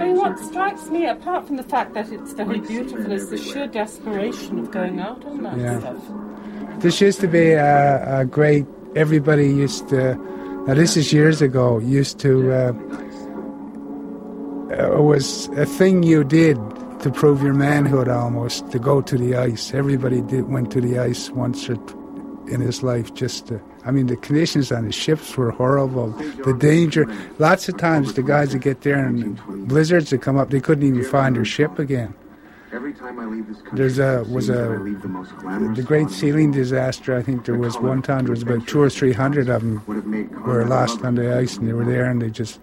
I 0.00 0.06
mean, 0.06 0.16
what 0.16 0.38
strikes 0.38 0.86
me, 0.88 1.06
apart 1.06 1.46
from 1.46 1.56
the 1.56 1.62
fact 1.62 1.94
that 1.94 2.10
it's 2.10 2.32
very 2.32 2.58
Like 2.58 2.68
beautiful, 2.68 3.12
is 3.12 3.28
the 3.30 3.36
sheer 3.36 3.66
desperation 3.66 4.58
of 4.60 4.70
going 4.70 4.98
out 5.00 5.24
on 5.24 5.42
that 5.42 5.58
Yeah. 5.58 5.78
stuff. 5.80 5.96
This 6.80 7.00
used 7.00 7.20
to 7.20 7.28
be 7.28 7.52
a, 7.52 8.20
a 8.20 8.24
great. 8.24 8.66
Everybody 8.96 9.48
used 9.48 9.88
to. 9.90 10.14
Now 10.66 10.74
this 10.74 10.96
is 10.96 11.12
years 11.12 11.42
ago. 11.42 11.78
Used 11.78 12.18
to. 12.20 12.52
Uh, 12.52 12.72
it 14.70 15.02
was 15.02 15.48
a 15.56 15.66
thing 15.66 16.02
you 16.02 16.24
did 16.24 16.56
to 17.00 17.10
prove 17.10 17.42
your 17.42 17.54
manhood 17.54 18.08
almost 18.08 18.70
to 18.72 18.78
go 18.78 19.00
to 19.02 19.16
the 19.18 19.36
ice. 19.36 19.74
Everybody 19.74 20.20
did 20.22 20.48
went 20.48 20.70
to 20.72 20.80
the 20.80 20.98
ice 20.98 21.30
once 21.30 21.68
or 21.68 21.76
t- 21.76 21.94
in 22.52 22.60
his 22.60 22.82
life 22.82 23.12
just 23.14 23.46
to. 23.48 23.60
I 23.84 23.90
mean, 23.90 24.06
the 24.08 24.16
conditions 24.16 24.70
on 24.70 24.86
the 24.86 24.92
ships 24.92 25.36
were 25.36 25.50
horrible. 25.50 26.10
The 26.44 26.54
danger. 26.54 27.06
Lots 27.38 27.68
of 27.68 27.78
times, 27.78 28.14
the 28.14 28.22
guys 28.22 28.52
would 28.52 28.62
get 28.62 28.82
there 28.82 29.04
and 29.04 29.40
blizzards 29.68 30.12
would 30.12 30.22
come 30.22 30.36
up. 30.36 30.50
They 30.50 30.60
couldn't 30.60 30.86
even 30.86 31.04
find 31.04 31.36
their 31.36 31.44
ship 31.44 31.78
again. 31.78 32.14
Every 32.72 32.92
time 32.92 33.18
I 33.18 33.24
leave 33.24 33.48
this 33.48 33.56
country, 33.56 33.78
There's 33.78 33.98
a 33.98 34.24
was 34.28 34.48
a 34.48 34.78
the 35.02 35.72
the 35.74 35.82
great 35.82 36.10
sealing 36.10 36.52
disaster. 36.52 37.16
I 37.16 37.22
think 37.22 37.44
there 37.44 37.58
was 37.58 37.76
one 37.78 38.00
time 38.00 38.24
there 38.24 38.30
was 38.30 38.42
about 38.42 38.68
two 38.68 38.80
or 38.80 38.88
three 38.88 39.12
hundred 39.12 39.48
of 39.48 39.62
them 39.62 39.82
were 40.46 40.64
lost 40.64 41.02
on 41.04 41.16
the 41.16 41.36
ice, 41.36 41.56
and 41.56 41.66
they 41.66 41.72
were 41.72 41.84
there, 41.84 42.04
and 42.04 42.22
they 42.22 42.30
just 42.30 42.60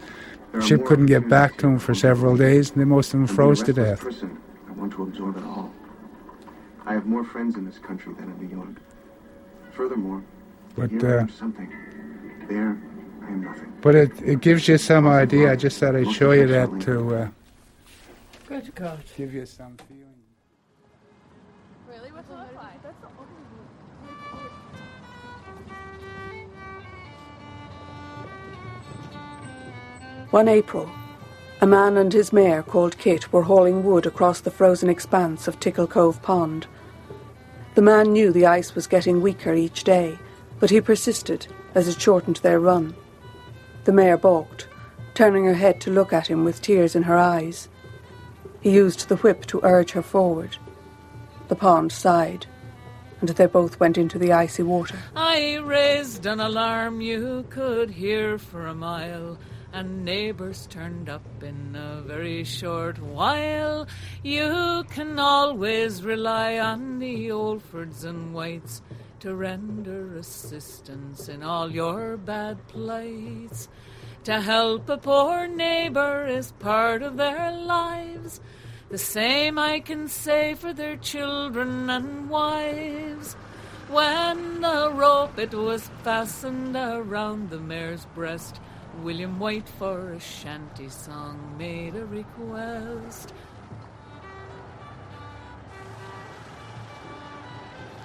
ship 0.61 0.85
couldn't 0.85 1.07
get 1.07 1.27
back 1.27 1.57
to 1.57 1.63
them 1.63 1.79
for 1.79 1.93
several 1.93 2.37
days, 2.37 2.71
and 2.71 2.79
they, 2.79 2.85
most 2.85 3.07
of 3.07 3.19
them 3.19 3.21
And 3.21 3.27
being 3.27 3.33
a 3.33 3.35
froze 3.35 3.63
to 3.63 3.73
death. 3.73 3.99
Person, 3.99 4.37
I 4.69 4.71
want 4.71 4.93
to 4.93 5.03
absorb 5.03 5.37
it 5.37 5.43
all. 5.43 5.71
I 6.85 6.93
have 6.93 7.05
more 7.05 7.25
friends 7.25 7.57
in 7.57 7.65
this 7.65 7.79
country 7.79 8.13
than 8.13 8.29
in 8.31 8.47
New 8.47 8.55
York. 8.55 8.75
Furthermore, 9.73 10.23
But 10.77 11.03
uh, 11.03 11.27
something. 11.27 11.69
There, 12.47 12.77
I 13.23 13.27
am 13.27 13.43
nothing. 13.43 13.73
but 13.81 13.95
it 13.95 14.11
it 14.21 14.41
gives 14.41 14.67
you 14.67 14.77
some 14.77 15.07
idea. 15.07 15.51
I 15.51 15.55
just 15.55 15.79
thought 15.79 15.95
I'd 15.95 16.11
show 16.11 16.31
you 16.31 16.47
that 16.47 16.69
to 16.81 17.15
uh, 17.15 17.27
Good 18.47 18.73
God. 18.75 18.99
give 19.17 19.33
you 19.33 19.45
some 19.45 19.75
feeling. 19.87 20.03
Really? 21.89 22.11
What's 22.11 22.29
it 22.29 22.33
look 22.33 22.55
like? 22.55 22.77
One 30.31 30.47
April, 30.49 30.89
a 31.61 31.65
man 31.67 31.97
and 31.97 32.11
his 32.11 32.33
mare 32.33 32.61
called 32.61 32.97
Kit 32.97 33.31
were 33.31 33.43
hauling 33.43 33.83
wood 33.83 34.05
across 34.05 34.41
the 34.41 34.51
frozen 34.51 34.89
expanse 34.89 35.47
of 35.47 35.59
Tickle 35.59 35.87
Cove 35.87 36.21
Pond. 36.21 36.67
The 37.75 37.81
man 37.81 38.11
knew 38.11 38.31
the 38.31 38.45
ice 38.45 38.75
was 38.75 38.87
getting 38.87 39.21
weaker 39.21 39.53
each 39.53 39.83
day, 39.83 40.17
but 40.59 40.69
he 40.69 40.81
persisted 40.81 41.47
as 41.75 41.87
it 41.87 42.01
shortened 42.01 42.37
their 42.37 42.59
run. 42.59 42.95
The 43.83 43.91
mare 43.91 44.17
balked, 44.17 44.67
turning 45.13 45.45
her 45.45 45.53
head 45.53 45.79
to 45.81 45.91
look 45.91 46.13
at 46.13 46.27
him 46.27 46.43
with 46.43 46.61
tears 46.61 46.95
in 46.95 47.03
her 47.03 47.17
eyes. 47.17 47.69
He 48.61 48.71
used 48.71 49.07
the 49.07 49.17
whip 49.17 49.45
to 49.47 49.61
urge 49.63 49.91
her 49.91 50.01
forward. 50.01 50.57
The 51.47 51.55
pond 51.55 51.91
sighed, 51.91 52.45
and 53.21 53.29
they 53.29 53.45
both 53.45 53.79
went 53.79 53.97
into 53.97 54.19
the 54.19 54.33
icy 54.33 54.63
water. 54.63 54.97
I 55.15 55.55
raised 55.55 56.25
an 56.25 56.39
alarm 56.39 57.01
you 57.01 57.45
could 57.49 57.91
hear 57.91 58.37
for 58.37 58.67
a 58.67 58.75
mile, 58.75 59.37
and 59.71 60.03
neighbors 60.03 60.67
turned 60.67 61.09
up 61.09 61.23
in 61.41 61.75
a 61.75 62.01
very 62.01 62.43
short 62.43 62.99
while. 62.99 63.87
You 64.23 64.83
can 64.89 65.19
always 65.19 66.03
rely 66.03 66.59
on 66.59 66.99
the 66.99 67.31
Oldfords 67.31 68.03
and 68.03 68.33
Whites 68.33 68.81
to 69.27 69.35
render 69.35 70.15
assistance 70.15 71.27
in 71.27 71.43
all 71.43 71.69
your 71.69 72.15
bad 72.15 72.65
plights. 72.69 73.67
To 74.23 74.39
help 74.39 74.87
a 74.87 74.97
poor 74.97 75.47
neighbor 75.47 76.25
is 76.25 76.53
part 76.53 77.01
of 77.01 77.17
their 77.17 77.51
lives. 77.51 78.39
The 78.87 78.97
same 78.97 79.59
I 79.59 79.81
can 79.81 80.07
say 80.07 80.53
for 80.53 80.71
their 80.71 80.95
children 80.95 81.89
and 81.89 82.29
wives. 82.29 83.33
When 83.89 84.61
the 84.61 84.93
rope 84.93 85.37
it 85.37 85.53
was 85.53 85.91
fastened 86.03 86.77
around 86.77 87.49
the 87.49 87.59
mare's 87.59 88.05
breast, 88.15 88.61
William 89.03 89.39
White 89.39 89.67
for 89.67 90.13
a 90.13 90.21
shanty 90.21 90.87
song 90.87 91.55
made 91.57 91.97
a 91.97 92.05
request. 92.05 93.33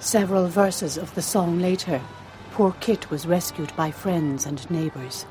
Several 0.02 0.48
verses 0.48 0.98
of 0.98 1.14
the 1.14 1.22
song 1.22 1.60
later, 1.60 2.00
poor 2.50 2.74
Kit 2.80 3.08
was 3.08 3.24
rescued 3.24 3.74
by 3.76 3.92
friends 3.92 4.46
and 4.46 4.68
neighbours. 4.68 5.26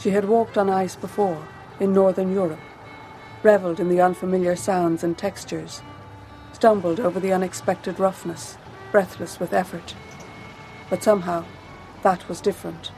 She 0.00 0.10
had 0.10 0.24
walked 0.24 0.58
on 0.58 0.68
ice 0.68 0.96
before, 0.96 1.46
in 1.78 1.92
northern 1.92 2.32
Europe, 2.32 2.58
revelled 3.44 3.78
in 3.78 3.88
the 3.88 4.00
unfamiliar 4.00 4.56
sounds 4.56 5.04
and 5.04 5.16
textures, 5.16 5.80
stumbled 6.52 6.98
over 6.98 7.20
the 7.20 7.32
unexpected 7.32 8.00
roughness, 8.00 8.58
breathless 8.90 9.38
with 9.38 9.52
effort. 9.52 9.94
But 10.90 11.04
somehow, 11.04 11.44
that 12.02 12.28
was 12.28 12.40
different. 12.40 12.90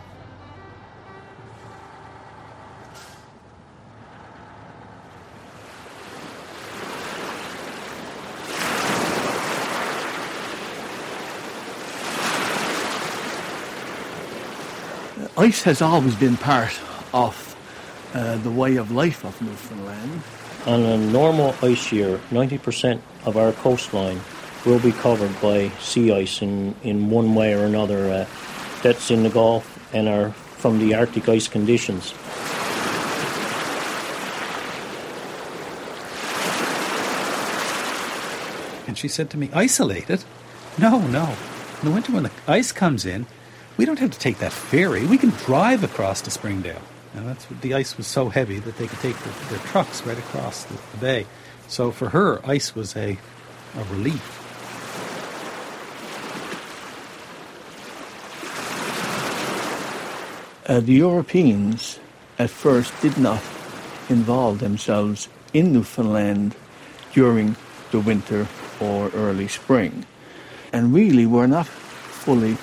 Ice 15.42 15.64
has 15.64 15.82
always 15.82 16.14
been 16.14 16.36
part 16.36 16.78
of 17.12 17.56
uh, 18.14 18.36
the 18.36 18.50
way 18.50 18.76
of 18.76 18.92
life 18.92 19.24
of 19.24 19.42
Newfoundland. 19.42 20.22
On 20.66 20.80
a 20.80 20.96
normal 20.96 21.56
ice 21.60 21.90
year, 21.90 22.20
90% 22.30 23.00
of 23.24 23.36
our 23.36 23.50
coastline 23.50 24.20
will 24.64 24.78
be 24.78 24.92
covered 24.92 25.34
by 25.40 25.70
sea 25.80 26.12
ice 26.12 26.42
in, 26.42 26.76
in 26.84 27.10
one 27.10 27.34
way 27.34 27.54
or 27.54 27.64
another. 27.64 28.08
Uh, 28.08 28.26
that's 28.84 29.10
in 29.10 29.24
the 29.24 29.30
Gulf 29.30 29.66
and 29.92 30.08
are 30.08 30.30
from 30.30 30.78
the 30.78 30.94
Arctic 30.94 31.28
ice 31.28 31.48
conditions. 31.48 32.14
And 38.86 38.96
she 38.96 39.08
said 39.08 39.28
to 39.30 39.36
me, 39.36 39.50
Isolated? 39.52 40.22
No, 40.78 41.00
no. 41.08 41.34
In 41.80 41.88
the 41.88 41.90
winter, 41.90 42.12
when 42.12 42.22
the 42.22 42.30
ice 42.46 42.70
comes 42.70 43.04
in, 43.04 43.26
we 43.76 43.84
don't 43.84 43.98
have 43.98 44.10
to 44.10 44.18
take 44.18 44.38
that 44.38 44.52
ferry. 44.52 45.06
We 45.06 45.18
can 45.18 45.30
drive 45.30 45.84
across 45.84 46.20
to 46.22 46.30
Springdale. 46.30 46.82
And 47.14 47.28
that's 47.28 47.46
the 47.60 47.74
ice 47.74 47.96
was 47.96 48.06
so 48.06 48.28
heavy 48.28 48.58
that 48.58 48.76
they 48.78 48.86
could 48.86 49.00
take 49.00 49.18
their, 49.18 49.32
their 49.50 49.58
trucks 49.66 50.04
right 50.06 50.18
across 50.18 50.64
the, 50.64 50.74
the, 50.74 50.96
bay. 50.98 51.26
So 51.68 51.90
for 51.90 52.08
her, 52.10 52.40
ice 52.46 52.74
was 52.74 52.96
a, 52.96 53.18
a 53.76 53.84
relief. 53.84 54.38
Uh, 60.66 60.80
the 60.80 60.92
Europeans 60.92 61.98
at 62.38 62.48
first 62.48 62.98
did 63.02 63.18
not 63.18 63.42
involve 64.08 64.60
themselves 64.60 65.28
in 65.52 65.72
Newfoundland 65.72 66.54
during 67.12 67.56
the 67.90 68.00
winter 68.00 68.46
or 68.80 69.10
early 69.10 69.48
spring, 69.48 70.06
and 70.72 70.94
really 70.94 71.26
were 71.26 71.46
not 71.46 71.66
fully 71.66 72.56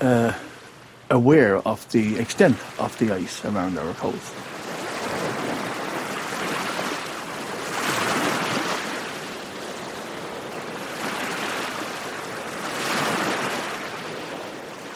uh, 0.00 0.32
aware 1.10 1.56
of 1.66 1.90
the 1.92 2.18
extent 2.18 2.56
of 2.78 2.96
the 2.98 3.12
ice 3.12 3.44
around 3.44 3.78
our 3.78 3.92
coast. 3.94 4.34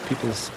People's 0.08 0.50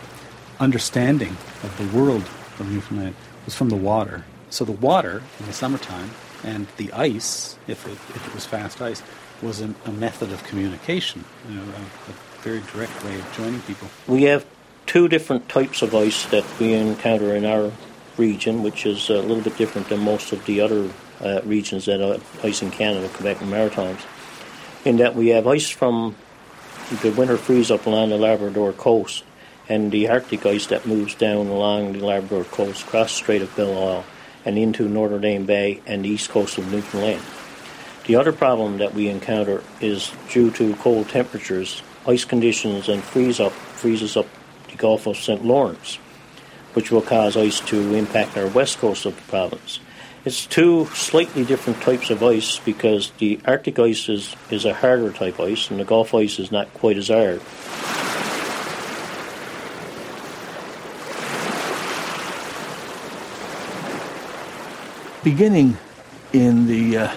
understanding 0.60 1.36
of 1.64 1.74
the 1.78 1.98
world 1.98 2.24
of 2.60 2.72
Newfoundland 2.72 3.16
was 3.46 3.56
from 3.56 3.70
the 3.70 3.76
water. 3.76 4.24
So 4.50 4.66
the 4.66 4.72
water 4.72 5.24
in 5.40 5.46
the 5.46 5.54
summertime 5.54 6.12
and 6.44 6.68
the 6.78 6.92
ice, 6.94 7.58
if 7.68 7.86
it, 7.86 7.94
if 8.16 8.28
it 8.28 8.34
was 8.34 8.46
fast 8.46 8.82
ice, 8.82 9.02
was 9.42 9.62
a, 9.62 9.74
a 9.86 9.92
method 9.92 10.32
of 10.32 10.44
communication, 10.44 11.24
you 11.50 11.56
know, 11.56 11.64
a, 11.64 12.12
a 12.12 12.27
very 12.42 12.62
direct 12.72 13.04
way 13.04 13.20
of 13.20 13.34
joining 13.36 13.62
people. 13.62 13.90
We 14.08 14.24
have 14.24 14.46
two 14.86 15.08
different 15.08 15.50
types 15.50 15.82
of 15.82 15.94
ice 15.94 16.26
that 16.28 16.46
we 16.60 16.74
encounter 16.74 17.36
in 17.36 17.46
our 17.46 17.72
region, 18.18 18.64
which 18.64 18.86
is 18.86 19.10
a 19.10 19.22
little 19.22 19.44
bit 19.44 19.58
different 19.58 19.90
than 19.90 20.00
most 20.00 20.32
of 20.32 20.46
the 20.46 20.62
other 20.62 20.90
uh, 21.22 21.42
regions 21.44 21.86
that 21.86 22.02
are 22.02 22.20
ice 22.44 22.62
in 22.62 22.72
Canada, 22.72 23.10
Quebec 23.10 23.42
and 23.42 23.50
Maritimes. 23.50 24.02
In 24.86 24.98
that 24.98 25.16
we 25.16 25.30
have 25.30 25.48
ice 25.48 25.70
from 25.70 26.16
the 27.02 27.12
winter 27.12 27.38
freeze 27.38 27.70
up 27.70 27.86
along 27.86 28.10
the 28.10 28.18
Labrador 28.18 28.72
coast 28.72 29.24
and 29.68 29.92
the 29.92 30.08
Arctic 30.08 30.46
ice 30.46 30.68
that 30.68 30.86
moves 30.86 31.16
down 31.16 31.48
along 31.48 31.94
the 31.94 32.06
Labrador 32.06 32.46
coast, 32.46 32.84
across 32.86 33.12
Strait 33.12 33.42
of 33.42 33.54
Belle 33.56 33.78
Isle, 33.78 34.06
and 34.46 34.58
into 34.58 34.88
Notre 34.88 35.20
Dame 35.20 35.46
Bay 35.46 35.82
and 35.86 36.06
the 36.06 36.10
east 36.10 36.30
coast 36.30 36.58
of 36.58 36.72
Newfoundland. 36.72 37.22
The 38.06 38.16
other 38.16 38.32
problem 38.32 38.78
that 38.78 38.94
we 38.94 39.10
encounter 39.10 39.62
is 39.82 40.14
due 40.30 40.50
to 40.52 40.74
cold 40.76 41.10
temperatures, 41.10 41.82
ice 42.08 42.26
conditions 42.26 42.90
and 42.90 43.04
freeze 43.04 43.40
up 43.40 43.52
freezes 43.52 44.18
up 44.18 44.28
the 44.70 44.78
Gulf 44.78 45.08
of 45.08 45.18
St. 45.18 45.44
Lawrence, 45.46 45.96
which 46.74 46.92
will 46.92 47.02
cause 47.02 47.38
ice 47.38 47.60
to 47.62 47.94
impact 47.94 48.38
our 48.38 48.48
west 48.48 48.78
coast 48.80 49.06
of 49.06 49.16
the 49.16 49.22
province. 49.24 49.80
It's 50.26 50.46
two 50.46 50.88
slightly 50.88 51.46
different 51.46 51.82
types 51.82 52.10
of 52.10 52.22
ice 52.22 52.60
because 52.60 53.12
the 53.12 53.40
Arctic 53.46 53.80
ice 53.80 54.10
is, 54.10 54.36
is 54.50 54.66
a 54.66 54.74
harder 54.74 55.14
type 55.14 55.40
ice 55.40 55.70
and 55.70 55.80
the 55.80 55.86
Gulf 55.86 56.14
ice 56.14 56.38
is 56.38 56.52
not 56.52 56.74
quite 56.74 56.98
as 56.98 57.08
hard. 57.08 57.42
Beginning 65.24 65.78
in 66.34 66.68
the 66.68 66.98
uh, 66.98 67.16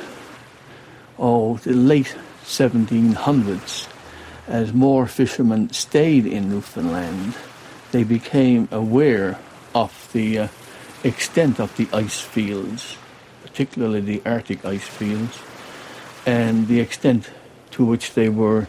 oh 1.19 1.57
the 1.59 1.73
late 1.73 2.17
1700s, 2.45 3.90
as 4.51 4.73
more 4.73 5.07
fishermen 5.07 5.71
stayed 5.71 6.27
in 6.27 6.51
Newfoundland, 6.51 7.35
they 7.93 8.03
became 8.03 8.69
aware 8.73 9.39
of 9.75 10.11
the 10.13 10.39
uh, 10.39 10.49
extent 11.05 11.61
of 11.61 11.75
the 11.77 11.89
ice 11.93 12.21
fields, 12.21 12.97
particularly 13.43 14.01
the 14.01 14.23
Arctic 14.27 14.65
ice 14.65 14.87
fields, 14.87 15.39
and 16.27 16.67
the 16.67 16.81
extent 16.81 17.31
to 17.71 17.85
which 17.85 18.15
they 18.15 18.29
were 18.29 18.67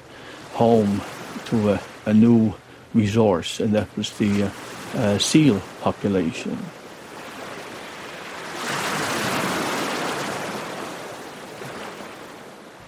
home 0.53 1.01
to 1.45 1.71
a, 1.71 1.81
a 2.05 2.13
new 2.13 2.53
resource, 2.93 3.59
and 3.59 3.73
that 3.73 3.87
was 3.97 4.11
the 4.17 4.43
uh, 4.43 4.49
uh, 4.93 5.17
seal 5.17 5.59
population. 5.81 6.57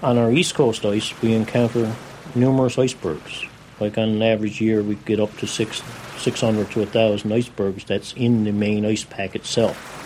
On 0.03 0.17
our 0.17 0.31
east 0.31 0.53
coast 0.53 0.85
ice, 0.85 1.19
we 1.21 1.33
encounter 1.33 1.95
numerous 2.35 2.77
icebergs. 2.77 3.45
Like 3.79 3.97
on 3.97 4.09
an 4.09 4.21
average 4.21 4.61
year, 4.61 4.81
we 4.81 4.95
get 4.95 5.19
up 5.19 5.35
to 5.37 5.47
six, 5.47 5.81
600 6.17 6.71
to 6.71 6.79
1,000 6.79 7.31
icebergs 7.31 7.83
that's 7.85 8.13
in 8.13 8.43
the 8.43 8.51
main 8.51 8.85
ice 8.85 9.03
pack 9.03 9.35
itself. 9.35 9.99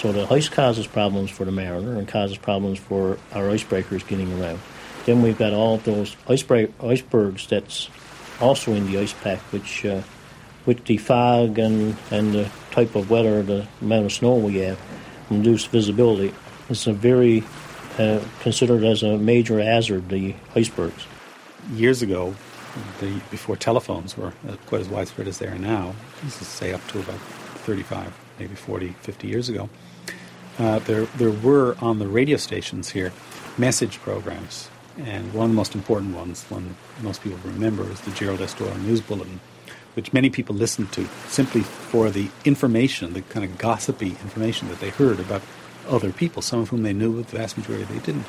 So 0.00 0.12
the 0.12 0.32
ice 0.32 0.48
causes 0.48 0.86
problems 0.86 1.30
for 1.30 1.44
the 1.44 1.50
mariner 1.50 1.98
and 1.98 2.06
causes 2.06 2.38
problems 2.38 2.78
for 2.78 3.18
our 3.32 3.48
icebreakers 3.48 4.06
getting 4.06 4.40
around. 4.40 4.60
Then 5.06 5.22
we've 5.22 5.38
got 5.38 5.52
all 5.52 5.78
those 5.78 6.16
icebergs 6.28 7.46
that's 7.48 7.88
also 8.40 8.72
in 8.72 8.86
the 8.86 8.98
ice 8.98 9.12
pack, 9.12 9.40
which 9.52 9.84
uh, 9.84 10.02
with 10.66 10.84
the 10.84 10.98
fog 10.98 11.58
and, 11.58 11.96
and 12.10 12.32
the 12.32 12.50
type 12.70 12.94
of 12.94 13.10
weather, 13.10 13.42
the 13.42 13.66
amount 13.80 14.06
of 14.06 14.12
snow 14.12 14.36
we 14.36 14.58
have, 14.58 14.78
reduced 15.30 15.68
visibility, 15.68 16.32
it's 16.68 16.86
a 16.86 16.92
very 16.92 17.42
uh, 17.98 18.20
considered 18.40 18.84
as 18.84 19.02
a 19.02 19.18
major 19.18 19.58
hazard, 19.60 20.08
the 20.08 20.34
icebergs. 20.54 21.06
Years 21.72 22.02
ago, 22.02 22.34
the, 23.00 23.20
before 23.30 23.56
telephones 23.56 24.16
were 24.16 24.32
quite 24.66 24.80
as 24.80 24.88
widespread 24.88 25.28
as 25.28 25.38
they 25.38 25.46
are 25.46 25.58
now, 25.58 25.94
this 26.22 26.40
is 26.40 26.48
say 26.48 26.72
up 26.72 26.86
to 26.88 27.00
about 27.00 27.18
35, 27.18 28.12
maybe 28.38 28.54
40, 28.54 28.88
50 29.00 29.28
years 29.28 29.48
ago, 29.48 29.68
uh, 30.58 30.78
there, 30.80 31.04
there 31.16 31.30
were 31.30 31.76
on 31.80 31.98
the 31.98 32.08
radio 32.08 32.36
stations 32.36 32.90
here 32.90 33.12
message 33.56 33.98
programs. 34.00 34.70
And 34.98 35.32
one 35.32 35.44
of 35.44 35.50
the 35.50 35.56
most 35.56 35.74
important 35.74 36.14
ones, 36.16 36.44
one 36.48 36.76
most 37.02 37.22
people 37.22 37.38
remember, 37.44 37.88
is 37.90 38.00
the 38.00 38.10
Gerald 38.10 38.40
S. 38.40 38.54
Doyle 38.54 38.74
News 38.78 39.00
Bulletin, 39.00 39.40
which 39.94 40.12
many 40.12 40.30
people 40.30 40.56
listened 40.56 40.92
to 40.92 41.06
simply 41.28 41.62
for 41.62 42.10
the 42.10 42.30
information, 42.44 43.12
the 43.12 43.22
kind 43.22 43.44
of 43.44 43.58
gossipy 43.58 44.10
information 44.10 44.68
that 44.68 44.80
they 44.80 44.90
heard 44.90 45.20
about 45.20 45.42
other 45.88 46.12
people, 46.12 46.42
some 46.42 46.60
of 46.60 46.70
whom 46.70 46.82
they 46.82 46.92
knew, 46.92 47.16
but 47.16 47.28
the 47.28 47.38
vast 47.38 47.56
majority 47.56 47.84
they 47.84 48.00
didn't. 48.00 48.26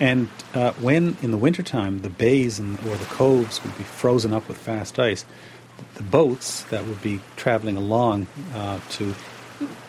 And 0.00 0.28
uh, 0.54 0.72
when 0.74 1.16
in 1.22 1.30
the 1.30 1.36
wintertime 1.36 2.00
the 2.00 2.10
bays 2.10 2.58
and, 2.58 2.78
or 2.80 2.96
the 2.96 3.04
coves 3.06 3.62
would 3.64 3.76
be 3.76 3.84
frozen 3.84 4.32
up 4.32 4.46
with 4.48 4.56
fast 4.56 4.98
ice, 4.98 5.24
the 5.94 6.02
boats 6.02 6.62
that 6.64 6.86
would 6.86 7.02
be 7.02 7.20
traveling 7.36 7.76
along 7.76 8.26
uh, 8.54 8.80
to, 8.90 9.14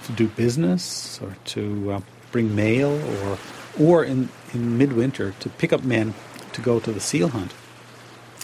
to 0.04 0.12
do 0.14 0.28
business 0.28 1.20
or 1.22 1.36
to 1.46 1.92
uh, 1.92 2.02
bring 2.32 2.56
mail 2.56 2.92
or, 3.24 3.38
or 3.80 4.04
in, 4.04 4.30
in 4.54 4.78
midwinter 4.78 5.34
to 5.40 5.50
pick 5.50 5.74
up 5.74 5.84
men 5.84 6.14
to 6.54 6.62
go 6.62 6.80
to 6.80 6.92
the 6.92 7.00
seal 7.00 7.30
hunt 7.30 7.54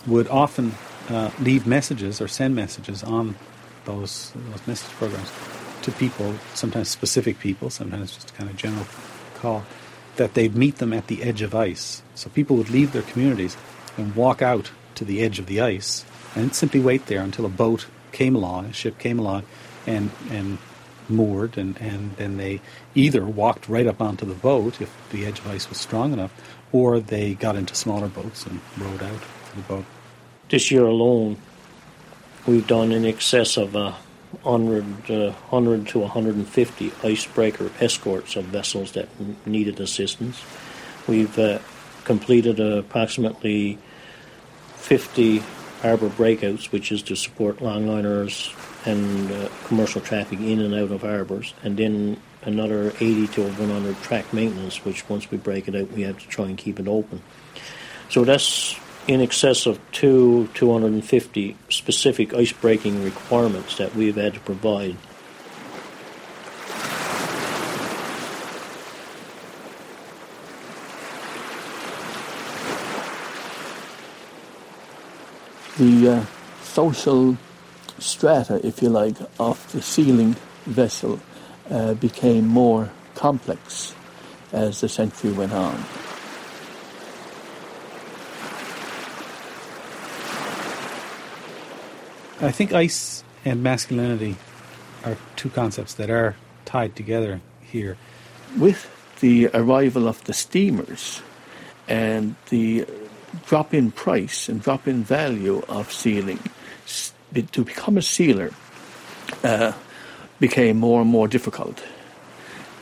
would 0.07 0.27
often 0.27 0.73
uh, 1.09 1.31
leave 1.39 1.65
messages 1.65 2.21
or 2.21 2.27
send 2.27 2.55
messages 2.55 3.03
on 3.03 3.35
those, 3.85 4.31
those 4.35 4.67
message 4.67 4.91
programs 4.91 5.31
to 5.81 5.91
people, 5.91 6.33
sometimes 6.53 6.89
specific 6.89 7.39
people, 7.39 7.69
sometimes 7.69 8.15
just 8.15 8.33
kind 8.35 8.49
of 8.49 8.55
general 8.55 8.85
call, 9.35 9.63
that 10.17 10.33
they'd 10.33 10.55
meet 10.55 10.77
them 10.77 10.93
at 10.93 11.07
the 11.07 11.23
edge 11.23 11.41
of 11.41 11.55
ice. 11.55 12.01
So 12.15 12.29
people 12.29 12.55
would 12.57 12.69
leave 12.69 12.91
their 12.91 13.01
communities 13.01 13.57
and 13.97 14.15
walk 14.15 14.41
out 14.41 14.71
to 14.95 15.05
the 15.05 15.21
edge 15.21 15.39
of 15.39 15.45
the 15.45 15.61
ice 15.61 16.05
and 16.35 16.53
simply 16.53 16.79
wait 16.79 17.05
there 17.07 17.21
until 17.21 17.45
a 17.45 17.49
boat 17.49 17.87
came 18.11 18.35
along, 18.35 18.65
a 18.65 18.73
ship 18.73 18.97
came 18.97 19.19
along, 19.19 19.43
and 19.85 20.11
and 20.29 20.57
moored, 21.09 21.57
and, 21.57 21.77
and 21.79 22.15
then 22.17 22.37
they 22.37 22.61
either 22.95 23.25
walked 23.25 23.69
right 23.69 23.87
up 23.87 24.01
onto 24.01 24.25
the 24.25 24.33
boat 24.33 24.81
if 24.81 24.95
the 25.11 25.25
edge 25.25 25.39
of 25.39 25.47
ice 25.47 25.69
was 25.69 25.77
strong 25.77 26.13
enough, 26.13 26.33
or 26.71 26.99
they 26.99 27.35
got 27.35 27.55
into 27.55 27.75
smaller 27.75 28.07
boats 28.07 28.45
and 28.45 28.59
rowed 28.77 29.03
out 29.03 29.21
to 29.49 29.55
the 29.55 29.61
boat. 29.61 29.85
This 30.49 30.71
year 30.71 30.85
alone, 30.85 31.37
we've 32.45 32.65
done 32.65 32.91
in 32.91 33.05
excess 33.05 33.57
of 33.57 33.75
uh, 33.75 33.93
100, 34.43 35.11
uh, 35.11 35.31
100 35.49 35.87
to 35.89 35.99
150 35.99 36.91
icebreaker 37.03 37.71
escorts 37.79 38.35
of 38.35 38.45
vessels 38.45 38.93
that 38.93 39.07
needed 39.45 39.79
assistance. 39.79 40.41
We've 41.07 41.37
uh, 41.37 41.59
completed 42.03 42.59
uh, 42.59 42.77
approximately 42.77 43.77
50 44.75 45.41
harbor 45.81 46.09
breakouts, 46.09 46.71
which 46.71 46.91
is 46.91 47.01
to 47.03 47.15
support 47.15 47.57
longliners 47.57 48.53
and 48.87 49.31
uh, 49.31 49.49
commercial 49.65 50.01
traffic 50.01 50.39
in 50.39 50.59
and 50.61 50.73
out 50.73 50.91
of 50.91 51.01
harbors, 51.01 51.53
and 51.63 51.77
then 51.77 52.19
another 52.43 52.89
80 52.99 53.27
to 53.27 53.41
100 53.43 54.01
track 54.03 54.31
maintenance, 54.33 54.85
which 54.85 55.07
once 55.09 55.29
we 55.31 55.37
break 55.37 55.67
it 55.67 55.75
out, 55.75 55.91
we 55.91 56.03
have 56.03 56.19
to 56.19 56.27
try 56.27 56.45
and 56.45 56.57
keep 56.57 56.79
it 56.79 56.87
open. 56.87 57.21
So 58.09 58.23
that's 58.23 58.79
in 59.07 59.21
excess 59.21 59.65
of 59.65 59.79
two 59.91 60.49
250 60.55 61.55
specific 61.69 62.33
ice 62.33 62.51
breaking 62.51 63.03
requirements 63.03 63.77
that 63.77 63.95
we've 63.95 64.15
had 64.15 64.33
to 64.33 64.39
provide. 64.39 64.97
The 75.77 76.09
uh, 76.09 76.25
social 76.63 77.37
strata, 77.99 78.65
if 78.65 78.81
you 78.81 78.89
like, 78.89 79.17
of 79.39 79.71
the 79.71 79.81
sealing 79.81 80.35
vessel 80.65 81.19
uh, 81.69 81.93
became 81.95 82.47
more 82.47 82.91
complex 83.13 83.93
as 84.51 84.81
the 84.81 84.89
century 84.89 85.31
went 85.31 85.51
on. 85.51 85.83
I 92.41 92.51
think 92.51 92.73
ice 92.73 93.23
and 93.45 93.63
masculinity 93.63 94.35
are 95.05 95.17
two 95.37 95.49
concepts 95.49 95.93
that 95.93 96.09
are 96.09 96.35
tied 96.65 96.93
together 96.93 97.39
here. 97.61 97.97
With 98.57 98.89
the 99.21 99.47
arrival 99.53 100.05
of 100.05 100.21
the 100.25 100.33
steamers 100.33 101.21
and 101.87 102.35
the 102.49 102.85
drop 103.45 103.73
in 103.73 103.91
price 103.91 104.49
and 104.49 104.61
drop 104.61 104.85
in 104.85 105.01
value 105.01 105.63
of 105.69 105.93
sealing, 105.93 106.39
to 107.53 107.63
become 107.63 107.97
a 107.97 108.01
sealer 108.01 108.51
uh, 109.43 109.71
became 110.39 110.77
more 110.77 111.01
and 111.01 111.09
more 111.09 111.29
difficult. 111.29 111.83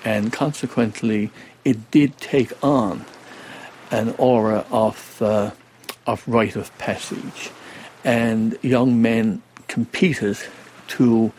And 0.03 0.33
consequently, 0.33 1.29
it 1.63 1.91
did 1.91 2.17
take 2.17 2.51
on 2.63 3.05
an 3.91 4.15
aura 4.17 4.65
of, 4.71 5.21
uh, 5.21 5.51
of 6.07 6.27
rite 6.27 6.55
of 6.55 6.75
passage 6.79 7.51
and 8.03 8.57
young 8.61 9.01
men 9.01 9.41
competed 9.67 10.37
to 10.87 11.31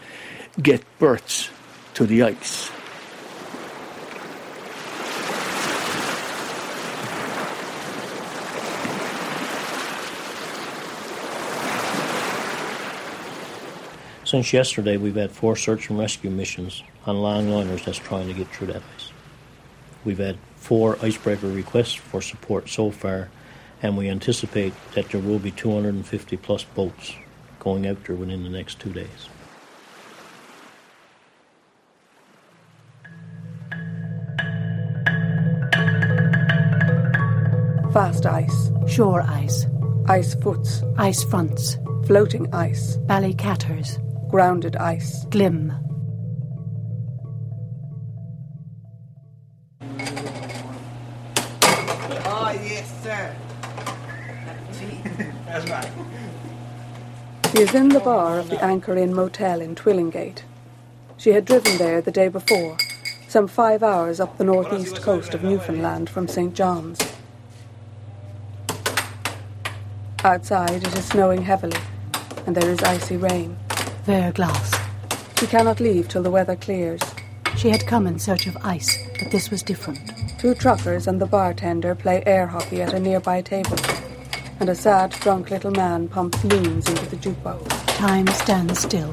get 0.63 0.83
berths 0.99 1.51
to 1.95 2.07
the 2.07 2.23
ice. 2.23 2.71
Since 14.25 14.53
yesterday, 14.53 14.97
we've 14.97 15.15
had 15.15 15.31
four 15.31 15.55
search 15.55 15.91
and 15.91 15.99
rescue 15.99 16.31
missions 16.31 16.83
on 17.07 17.17
longliners 17.17 17.85
that's 17.85 17.99
trying 17.99 18.27
to 18.27 18.33
get 18.33 18.49
through 18.49 18.69
that 18.69 18.83
ice. 18.97 19.13
We've 20.05 20.19
had 20.19 20.39
four 20.57 20.99
icebreaker 21.03 21.47
requests 21.47 21.95
for 21.95 22.21
support 22.21 22.69
so 22.69 22.91
far, 22.91 23.29
and 23.85 23.99
we 23.99 24.09
anticipate 24.09 24.73
that 24.95 25.11
there 25.11 25.21
will 25.21 25.39
be 25.39 25.51
250 25.51 26.39
plus 26.39 26.65
boats 26.65 27.15
going 27.61 27.87
out 27.87 28.03
there 28.05 28.17
within 28.17 28.43
the 28.43 28.49
next 28.49 28.81
two 28.81 28.91
days. 28.95 29.29
Fast 37.93 38.25
ice. 38.25 38.71
Shore 38.89 39.21
ice. 39.21 39.67
Ice 40.09 40.35
foots. 40.37 40.83
Ice 40.97 41.23
fronts. 41.25 41.77
Floating 42.07 42.53
ice. 42.55 42.97
Ballycatters. 43.07 44.01
Grounded 44.31 44.77
ice. 44.77 45.27
Glim. 45.27 45.94
She 57.55 57.63
is 57.63 57.73
in 57.73 57.91
the 57.91 58.01
bar 58.01 58.41
of 58.41 58.51
the 58.51 58.61
Anchor 58.65 58.97
Inn 58.97 59.15
Motel 59.15 59.61
in 59.61 59.77
Twillingate. 59.77 60.43
She 61.17 61.31
had 61.31 61.45
driven 61.45 61.79
there 61.79 62.01
the 62.01 62.11
day 62.11 62.27
before, 62.27 62.77
some 63.29 63.47
five 63.47 63.81
hours 63.81 64.19
up 64.19 64.39
the 64.39 64.43
northeast 64.43 65.01
coast 65.03 65.35
of 65.35 65.45
Newfoundland 65.45 66.11
from 66.11 66.27
St. 66.27 66.53
John's. 66.53 66.99
Outside 70.25 70.83
it 70.83 70.99
is 70.99 71.05
snowing 71.05 71.43
heavily, 71.43 71.79
and 72.45 72.57
there 72.57 72.69
is 72.69 72.83
icy 72.83 73.17
rain. 73.17 73.57
Verglas. 74.05 74.75
She 75.39 75.47
cannot 75.47 75.79
leave 75.79 76.09
till 76.09 76.25
the 76.25 76.33
weather 76.33 76.57
clears. 76.57 77.03
She 77.57 77.71
had 77.71 77.87
come 77.87 78.09
in 78.09 78.19
search 78.19 78.49
of 78.49 78.57
ice, 78.65 78.99
but 79.17 79.31
this 79.31 79.53
was 79.53 79.63
different. 79.63 80.01
Two 80.41 80.57
truckers 80.57 81.07
and 81.07 81.21
the 81.21 81.27
bartender 81.27 81.95
play 81.95 82.21
air 82.27 82.49
hockey 82.49 82.83
at 82.83 82.95
a 82.95 82.99
nearby 82.99 83.43
table, 83.43 83.77
and 84.61 84.69
a 84.69 84.75
sad, 84.75 85.11
drunk 85.11 85.51
little 85.51 85.71
man 85.71 86.09
pumps 86.09 86.43
loons 86.45 86.89
into 86.89 87.07
the 87.07 87.17
jukebox. 87.17 87.69
Time 87.97 88.27
stands 88.29 88.79
still. 88.79 89.13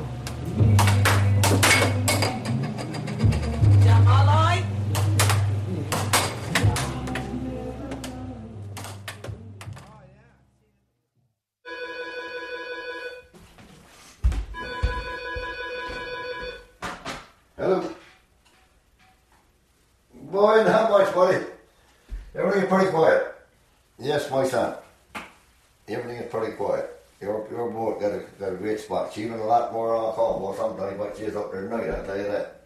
She 29.13 29.23
even 29.23 29.39
a 29.39 29.45
lot 29.45 29.73
more 29.73 29.93
on 29.93 30.13
call 30.13 30.39
more 30.39 30.55
sometimes, 30.55 30.97
but 30.97 31.17
she's 31.17 31.35
up 31.35 31.51
there 31.51 31.63
tonight. 31.63 31.89
I'll 31.89 32.05
tell 32.05 32.17
you 32.17 32.23
that. 32.23 32.61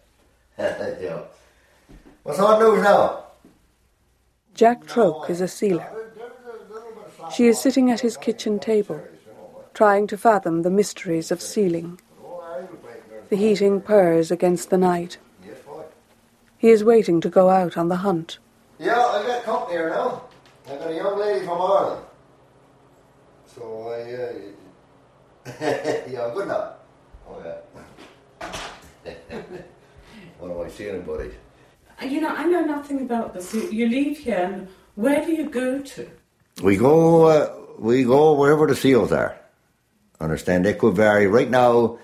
yeah. 1.01 1.21
What's 2.23 2.39
on 2.39 2.59
news 2.59 2.83
now? 2.83 3.23
Jack 4.53 4.85
Troke 4.85 5.29
is 5.29 5.41
a 5.41 5.47
sealer. 5.47 5.91
She 7.33 7.47
is 7.47 7.59
sitting 7.59 7.89
at 7.89 8.01
his 8.01 8.15
kitchen 8.15 8.59
table, 8.59 9.01
trying 9.73 10.07
to 10.07 10.17
fathom 10.17 10.61
the 10.61 10.69
mysteries 10.69 11.31
of 11.31 11.41
sealing. 11.41 11.99
The 13.29 13.35
heating 13.35 13.81
purrs 13.81 14.29
against 14.29 14.69
the 14.69 14.77
night. 14.77 15.17
He 16.57 16.69
is 16.69 16.83
waiting 16.83 17.21
to 17.21 17.29
go 17.29 17.49
out 17.49 17.75
on 17.75 17.89
the 17.89 17.97
hunt. 17.97 18.37
Yeah, 18.79 18.99
I 18.99 19.25
got 19.25 19.43
company 19.43 19.77
here 19.77 19.89
now. 19.89 20.23
I 20.67 20.75
got 20.75 20.91
a 20.91 20.95
young 20.95 21.19
lady 21.19 21.45
from 21.45 21.61
Ireland. 21.61 22.05
So 23.55 23.89
I, 23.89 24.13
uh, 24.13 24.64
yeah, 25.61 26.31
good 26.33 26.47
now. 26.47 26.73
Oh 27.27 27.41
yeah. 27.43 28.49
what 30.39 30.51
am 30.51 30.61
I 30.61 30.69
seeing, 30.69 31.01
buddy? 31.01 31.31
You 32.03 32.21
know, 32.21 32.29
I 32.29 32.45
know 32.45 32.61
nothing 32.61 33.01
about 33.01 33.33
this. 33.33 33.53
You, 33.53 33.69
you 33.69 33.87
leave 33.87 34.17
here, 34.17 34.43
and 34.43 34.67
where 34.95 35.23
do 35.23 35.31
you 35.31 35.49
go 35.49 35.79
to? 35.79 36.09
We 36.63 36.77
go, 36.77 37.25
uh, 37.25 37.55
we 37.77 38.03
go 38.03 38.33
wherever 38.33 38.65
the 38.65 38.75
seals 38.75 39.11
are. 39.11 39.39
Understand? 40.19 40.65
They 40.65 40.73
could 40.73 40.95
vary. 40.95 41.27
Right 41.27 41.49
now, 41.49 41.99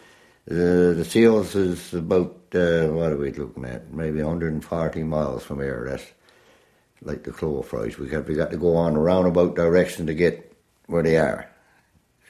the 0.45 0.93
the 0.95 1.05
seals 1.05 1.55
is 1.55 1.93
about 1.93 2.37
uh, 2.53 2.87
what 2.87 3.11
are 3.11 3.17
we 3.17 3.31
looking 3.31 3.65
at? 3.65 3.91
Maybe 3.91 4.21
140 4.21 5.03
miles 5.03 5.43
from 5.43 5.61
here. 5.61 5.87
That's 5.89 6.05
like 7.01 7.23
the 7.23 7.31
clover 7.31 7.63
fries. 7.63 7.97
We 7.97 8.07
got 8.07 8.27
we 8.27 8.35
got 8.35 8.51
to 8.51 8.57
go 8.57 8.75
on 8.75 8.95
a 8.95 8.99
roundabout 8.99 9.55
direction 9.55 10.05
to 10.07 10.13
get 10.13 10.55
where 10.85 11.03
they 11.03 11.17
are, 11.17 11.50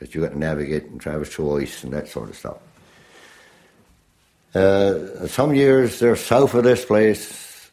because 0.01 0.15
you 0.15 0.21
got 0.21 0.31
to 0.31 0.39
navigate 0.39 0.85
and 0.85 0.99
traverse 0.99 1.29
through 1.29 1.61
ice 1.61 1.83
and 1.83 1.93
that 1.93 2.07
sort 2.07 2.29
of 2.29 2.35
stuff. 2.35 2.57
Uh, 4.55 5.27
some 5.27 5.53
years 5.53 5.99
they're 5.99 6.15
south 6.15 6.55
of 6.55 6.63
this 6.63 6.83
place. 6.83 7.69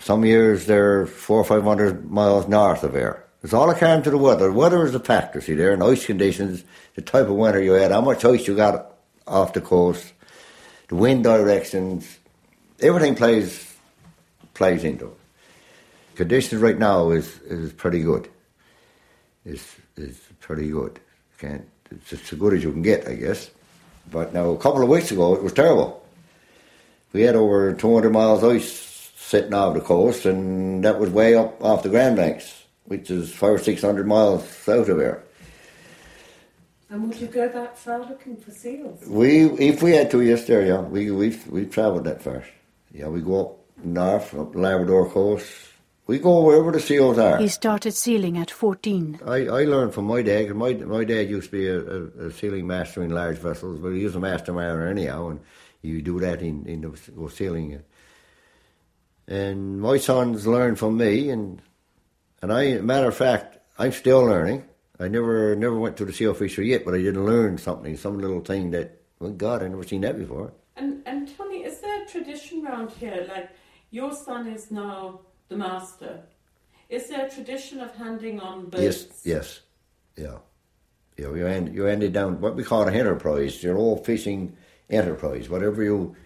Some 0.00 0.24
years 0.24 0.66
they're 0.66 1.06
four 1.06 1.38
or 1.38 1.44
five 1.44 1.62
hundred 1.62 2.10
miles 2.10 2.48
north 2.48 2.82
of 2.82 2.94
here. 2.94 3.24
It's 3.44 3.52
all 3.52 3.70
according 3.70 4.02
to 4.02 4.10
the 4.10 4.18
weather. 4.18 4.48
The 4.48 4.52
weather 4.52 4.84
is 4.84 4.94
a 4.94 5.00
factor, 5.00 5.40
see 5.40 5.54
there, 5.54 5.72
and 5.72 5.82
ice 5.84 6.04
conditions, 6.04 6.64
the 6.96 7.02
type 7.02 7.26
of 7.26 7.36
winter 7.36 7.62
you 7.62 7.72
had, 7.72 7.92
how 7.92 8.00
much 8.00 8.24
ice 8.24 8.48
you 8.48 8.56
got 8.56 8.96
off 9.26 9.52
the 9.52 9.60
coast, 9.60 10.12
the 10.88 10.96
wind 10.96 11.22
directions, 11.22 12.18
everything 12.80 13.14
plays 13.14 13.72
plays 14.54 14.82
into 14.82 15.06
it. 15.06 15.18
Conditions 16.16 16.60
right 16.60 16.78
now 16.78 17.10
is 17.10 17.38
is 17.42 17.72
pretty 17.72 18.02
good. 18.02 18.28
Is 19.44 19.76
is 19.96 20.18
pretty 20.40 20.68
good. 20.70 20.98
Can't 21.40 21.66
it's 21.90 22.12
as 22.12 22.38
good 22.38 22.54
as 22.54 22.62
you 22.62 22.72
can 22.72 22.82
get, 22.82 23.08
I 23.08 23.14
guess. 23.14 23.50
But 24.10 24.32
now 24.32 24.50
a 24.50 24.58
couple 24.58 24.82
of 24.82 24.88
weeks 24.88 25.10
ago 25.10 25.34
it 25.34 25.42
was 25.42 25.52
terrible. 25.52 26.04
We 27.12 27.22
had 27.22 27.34
over 27.34 27.72
200 27.72 28.10
miles 28.10 28.44
ice 28.44 28.90
sitting 29.16 29.54
off 29.54 29.74
the 29.74 29.80
coast, 29.80 30.26
and 30.26 30.84
that 30.84 30.98
was 30.98 31.10
way 31.10 31.34
up 31.34 31.62
off 31.62 31.82
the 31.82 31.88
Grand 31.88 32.16
Banks, 32.16 32.64
which 32.84 33.10
is 33.10 33.32
five 33.32 33.50
or 33.50 33.58
six 33.58 33.80
hundred 33.80 34.06
miles 34.06 34.48
south 34.48 34.88
of 34.88 34.98
here. 34.98 35.22
And 36.88 37.06
would 37.06 37.20
you 37.20 37.28
go 37.28 37.48
that 37.48 37.78
far 37.78 38.00
looking 38.00 38.36
for 38.36 38.50
seals? 38.50 39.06
We, 39.06 39.44
if 39.44 39.82
we 39.82 39.92
had 39.92 40.10
to, 40.10 40.20
yes, 40.20 40.46
there, 40.46 40.66
yeah. 40.66 40.80
We 40.80 41.12
we 41.12 41.38
we 41.48 41.66
travelled 41.66 42.04
that 42.04 42.22
far. 42.22 42.44
Yeah, 42.92 43.06
we 43.06 43.20
go 43.20 43.40
up 43.40 43.84
north, 43.84 44.34
up 44.34 44.54
Labrador 44.56 45.08
coast. 45.08 45.46
We 46.10 46.18
go 46.18 46.42
wherever 46.42 46.72
the 46.72 46.80
seals 46.80 47.18
are. 47.18 47.38
He 47.38 47.46
started 47.46 47.92
sealing 47.92 48.36
at 48.36 48.50
14. 48.50 49.20
I, 49.24 49.46
I 49.46 49.62
learned 49.62 49.94
from 49.94 50.06
my 50.06 50.22
dad, 50.22 50.52
My 50.56 50.72
my 50.74 51.04
dad 51.04 51.30
used 51.30 51.52
to 51.52 51.56
be 51.56 51.68
a, 51.68 51.78
a, 51.78 52.26
a 52.26 52.32
sailing 52.32 52.66
master 52.66 53.04
in 53.04 53.10
large 53.10 53.38
vessels, 53.38 53.78
but 53.78 53.90
he 53.90 54.02
was 54.02 54.16
a 54.16 54.18
master 54.18 54.52
mariner 54.52 54.88
anyhow, 54.88 55.28
and 55.28 55.38
you 55.82 56.02
do 56.02 56.18
that 56.18 56.42
in 56.42 56.66
in 56.66 56.80
the 56.80 56.88
go 57.14 57.28
sailing. 57.28 57.80
And 59.28 59.80
my 59.80 59.98
sons 59.98 60.48
learned 60.48 60.80
from 60.80 60.96
me, 60.96 61.30
and 61.30 61.62
and 62.42 62.52
I, 62.52 62.78
matter 62.80 63.06
of 63.06 63.16
fact, 63.16 63.58
I'm 63.78 63.92
still 63.92 64.24
learning. 64.24 64.64
I 64.98 65.06
never 65.06 65.54
never 65.54 65.78
went 65.78 65.96
to 65.98 66.04
the 66.04 66.12
seal 66.12 66.34
fishery 66.34 66.70
yet, 66.70 66.84
but 66.84 66.94
I 66.94 67.02
did 67.02 67.16
learn 67.16 67.56
something, 67.56 67.96
some 67.96 68.18
little 68.18 68.40
thing 68.40 68.72
that, 68.72 69.00
well, 69.20 69.30
God, 69.30 69.62
I 69.62 69.68
never 69.68 69.84
seen 69.84 70.00
that 70.00 70.18
before. 70.18 70.54
And, 70.74 71.04
and 71.06 71.30
Tony, 71.36 71.62
is 71.62 71.78
there 71.78 72.02
a 72.02 72.06
tradition 72.06 72.66
around 72.66 72.90
here? 72.90 73.26
Like, 73.28 73.50
your 73.92 74.12
son 74.12 74.48
is 74.48 74.72
now 74.72 75.20
the 75.50 75.56
master. 75.56 76.22
Is 76.88 77.08
there 77.08 77.26
a 77.26 77.30
tradition 77.30 77.80
of 77.80 77.94
handing 77.94 78.40
on 78.40 78.70
boats? 78.70 78.82
Yes, 78.82 79.20
yes, 79.24 79.60
yeah, 80.16 80.38
yeah. 81.18 81.34
You 81.34 81.46
end 81.46 81.74
you 81.74 81.86
ended 81.86 82.14
down 82.14 82.40
what 82.40 82.56
we 82.56 82.64
call 82.64 82.88
an 82.88 82.94
enterprise, 82.94 83.62
your 83.62 83.76
old 83.76 84.06
fishing 84.06 84.56
enterprise. 84.88 85.50
Whatever 85.50 85.82
you 85.82 86.16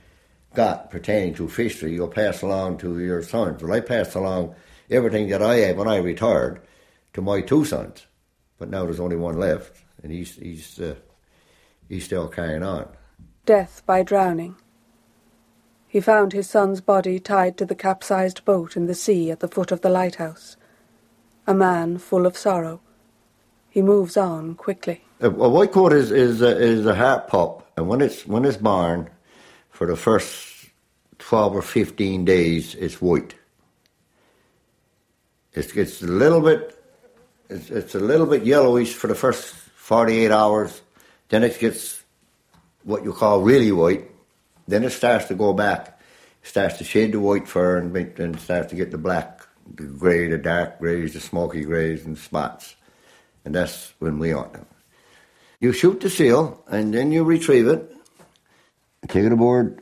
got 0.55 0.91
pertaining 0.91 1.35
to 1.35 1.49
fishery, 1.49 1.93
you'll 1.93 2.09
pass 2.09 2.43
along 2.43 2.79
to 2.79 3.01
your 3.01 3.23
sons. 3.23 3.63
Well, 3.63 3.73
I 3.73 3.81
passed 3.81 4.15
along 4.15 4.55
everything 4.91 5.29
that 5.31 5.43
I 5.43 5.57
had 5.57 5.77
when 5.77 5.89
I 5.89 5.97
retired 5.97 6.61
to 7.15 7.21
my 7.21 7.41
two 7.41 7.65
sons, 7.65 8.07
but 8.59 8.71
now 8.71 8.85
there's 8.85 9.01
only 9.01 9.17
one 9.17 9.39
left, 9.39 9.83
and 10.03 10.13
he's 10.13 10.37
he's 10.37 10.79
uh, 10.79 10.95
he's 11.89 12.05
still 12.05 12.29
carrying 12.29 12.63
on. 12.63 12.89
Death 13.45 13.83
by 13.85 14.03
drowning. 14.03 14.57
He 15.95 16.01
found 16.01 16.33
his 16.33 16.51
son's 16.51 16.81
body 16.81 17.21
tied 17.21 17.57
to 17.57 17.65
the 17.65 17.77
capsized 17.77 18.45
boat 18.45 18.77
in 18.77 18.87
the 18.87 18.97
sea 18.97 19.31
at 19.31 19.39
the 19.39 19.47
foot 19.47 19.71
of 19.71 19.83
the 19.83 19.89
lighthouse. 19.89 20.57
A 21.47 21.55
man 21.55 21.99
full 21.99 22.27
of 22.27 22.37
sorrow. 22.37 22.81
He 23.71 23.81
moves 23.81 24.17
on 24.17 24.57
quickly. 24.57 25.05
A, 25.21 25.31
white 25.31 25.71
coat 25.71 25.93
is 25.93 26.11
is 26.11 26.43
a, 26.43 26.49
is 26.59 26.85
a 26.85 26.97
harp 26.97 27.29
pup, 27.29 27.71
and 27.77 27.87
when 27.87 28.01
it's 28.01 28.27
when 28.27 28.45
it's 28.45 28.57
born, 28.57 29.09
for 29.71 29.87
the 29.87 29.95
first 29.95 30.67
twelve 31.21 31.55
or 31.55 31.63
fifteen 31.63 32.25
days, 32.25 32.75
it's 32.75 33.01
white. 33.01 33.37
It's 35.53 35.77
it's 35.77 36.03
a 36.03 36.09
little 36.09 36.41
bit, 36.41 36.77
it's, 37.49 37.71
it's 37.71 37.95
a 37.95 38.01
little 38.01 38.27
bit 38.27 38.43
yellowish 38.43 38.95
for 38.95 39.07
the 39.07 39.15
first 39.15 39.55
forty 39.77 40.25
eight 40.25 40.33
hours. 40.33 40.83
Then 41.29 41.45
it 41.45 41.57
gets 41.61 42.03
what 42.83 43.05
you 43.05 43.13
call 43.13 43.43
really 43.43 43.71
white. 43.71 44.11
Then 44.67 44.85
it 44.85 44.91
starts 44.91 45.27
to 45.29 45.35
go 45.35 45.53
back, 45.53 46.01
starts 46.43 46.79
to 46.79 46.85
shade 46.85 47.13
the 47.13 47.21
white 47.21 47.47
fur, 47.49 47.77
and 47.79 47.93
make- 47.93 48.17
then 48.17 48.39
starts 48.39 48.71
to 48.71 48.77
get 48.77 48.91
the 48.91 48.99
black, 48.99 49.41
the 49.75 49.85
grey, 49.85 50.29
the 50.29 50.39
dark 50.39 50.79
greys, 50.79 51.13
the 51.15 51.21
smoky 51.21 51.63
greys, 51.65 52.05
and 52.05 52.17
spots. 52.19 52.77
And 53.45 53.55
that's 53.55 53.93
when 53.99 54.19
we 54.19 54.35
want 54.35 54.53
them. 54.55 54.67
You 55.61 55.73
shoot 55.73 56.01
the 56.01 56.11
seal, 56.11 56.63
and 56.69 56.93
then 56.95 57.13
you 57.13 57.25
retrieve 57.25 57.67
it, 57.69 57.93
take 59.09 59.25
it 59.25 59.33
aboard, 59.33 59.81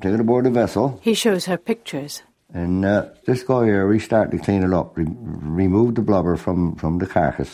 take 0.00 0.12
it 0.14 0.20
aboard 0.20 0.44
the 0.46 0.50
vessel, 0.50 0.98
He 1.02 1.14
shows 1.14 1.44
her 1.46 1.56
pictures. 1.58 2.22
and 2.52 2.84
uh, 2.84 3.06
this 3.26 3.42
guy 3.42 3.64
here, 3.66 3.86
we 3.86 3.98
start 3.98 4.30
to 4.30 4.38
clean 4.38 4.62
it 4.62 4.72
up, 4.72 4.96
re- 4.96 5.06
remove 5.08 5.94
the 5.96 6.02
blubber 6.02 6.36
from, 6.36 6.76
from 6.76 6.98
the 6.98 7.06
carcass 7.06 7.50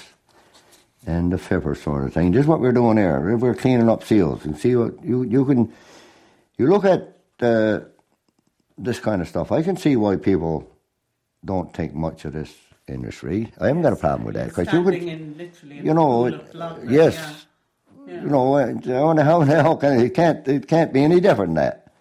and 1.06 1.32
the 1.32 1.38
fibber 1.38 1.74
sort 1.74 2.04
of 2.04 2.12
thing. 2.12 2.30
This 2.32 2.42
is 2.42 2.46
what 2.46 2.60
we're 2.60 2.72
doing 2.72 2.96
here. 2.98 3.36
We're 3.36 3.54
cleaning 3.54 3.88
up 3.88 4.04
seals 4.04 4.44
and 4.44 4.56
see 4.58 4.76
what 4.76 5.02
you 5.04 5.22
you 5.22 5.44
can. 5.46 5.72
You 6.60 6.66
look 6.66 6.84
at 6.84 7.16
uh, 7.40 7.80
this 8.76 9.00
kind 9.00 9.22
of 9.22 9.28
stuff. 9.28 9.50
I 9.50 9.62
can 9.62 9.78
see 9.78 9.96
why 9.96 10.16
people 10.16 10.70
don't 11.42 11.72
take 11.72 11.94
much 11.94 12.26
of 12.26 12.34
this 12.34 12.54
industry. 12.86 13.50
I 13.58 13.68
haven't 13.68 13.80
got 13.80 13.94
a 13.94 13.96
problem 13.96 14.24
with 14.26 14.34
that 14.34 14.48
because 14.48 14.70
you 14.70 14.82
Standing 14.82 15.00
can, 15.00 15.08
in 15.08 15.38
literally 15.38 15.76
you 15.78 15.94
know, 15.94 16.26
yes, 16.86 17.46
yeah. 18.06 18.14
Yeah. 18.14 18.22
you 18.24 18.28
know, 18.28 18.56
uh, 18.56 19.24
how 19.24 19.42
the 19.42 19.46
hell, 19.46 19.76
can 19.78 20.00
it, 20.00 20.04
it 20.04 20.14
can't 20.14 20.46
it 20.46 20.68
can't 20.68 20.92
be 20.92 21.02
any 21.02 21.18
different 21.18 21.54
than 21.54 21.64
that. 21.64 21.94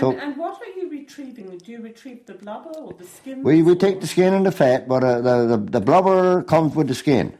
So 0.00 0.12
and, 0.12 0.20
and 0.22 0.36
what 0.38 0.58
are 0.62 0.72
you 0.80 0.88
retrieving? 0.88 1.58
Do 1.58 1.70
you 1.70 1.82
retrieve 1.82 2.24
the 2.24 2.32
blubber 2.32 2.70
or 2.70 2.94
the 2.94 3.04
skin? 3.04 3.42
We 3.42 3.60
we 3.60 3.74
take 3.74 4.00
the 4.00 4.06
skin 4.06 4.32
and 4.32 4.46
the 4.46 4.52
fat, 4.52 4.88
but 4.88 5.04
uh, 5.04 5.20
the, 5.20 5.46
the 5.48 5.58
the 5.58 5.80
blubber 5.82 6.42
comes 6.44 6.74
with 6.74 6.88
the 6.88 6.94
skin. 6.94 7.36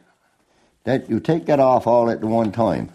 That 0.83 1.09
you 1.09 1.19
take 1.19 1.47
that 1.47 1.59
off 1.59 1.87
all 1.87 2.11
at 2.11 2.21
the 2.21 2.27
one 2.27 2.51
time. 2.51 2.91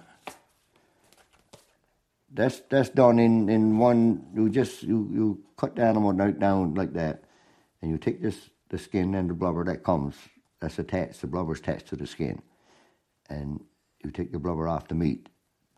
That's 2.38 2.60
that's 2.70 2.88
done 2.90 3.18
in, 3.18 3.48
in 3.48 3.78
one. 3.78 4.24
You 4.32 4.48
just 4.48 4.84
you, 4.84 5.10
you 5.12 5.42
cut 5.56 5.74
the 5.74 5.82
animal 5.82 6.12
down, 6.12 6.38
down 6.38 6.74
like 6.74 6.92
that, 6.92 7.24
and 7.82 7.90
you 7.90 7.98
take 7.98 8.22
this 8.22 8.50
the 8.68 8.78
skin 8.78 9.16
and 9.16 9.28
the 9.28 9.34
blubber 9.34 9.64
that 9.64 9.82
comes. 9.82 10.14
That's 10.60 10.78
attached. 10.78 11.20
The 11.20 11.26
blubber's 11.26 11.58
attached 11.58 11.88
to 11.88 11.96
the 11.96 12.06
skin, 12.06 12.40
and 13.28 13.58
you 14.04 14.12
take 14.12 14.30
the 14.30 14.38
blubber 14.38 14.68
off 14.68 14.86
the 14.86 14.94
meat, 14.94 15.28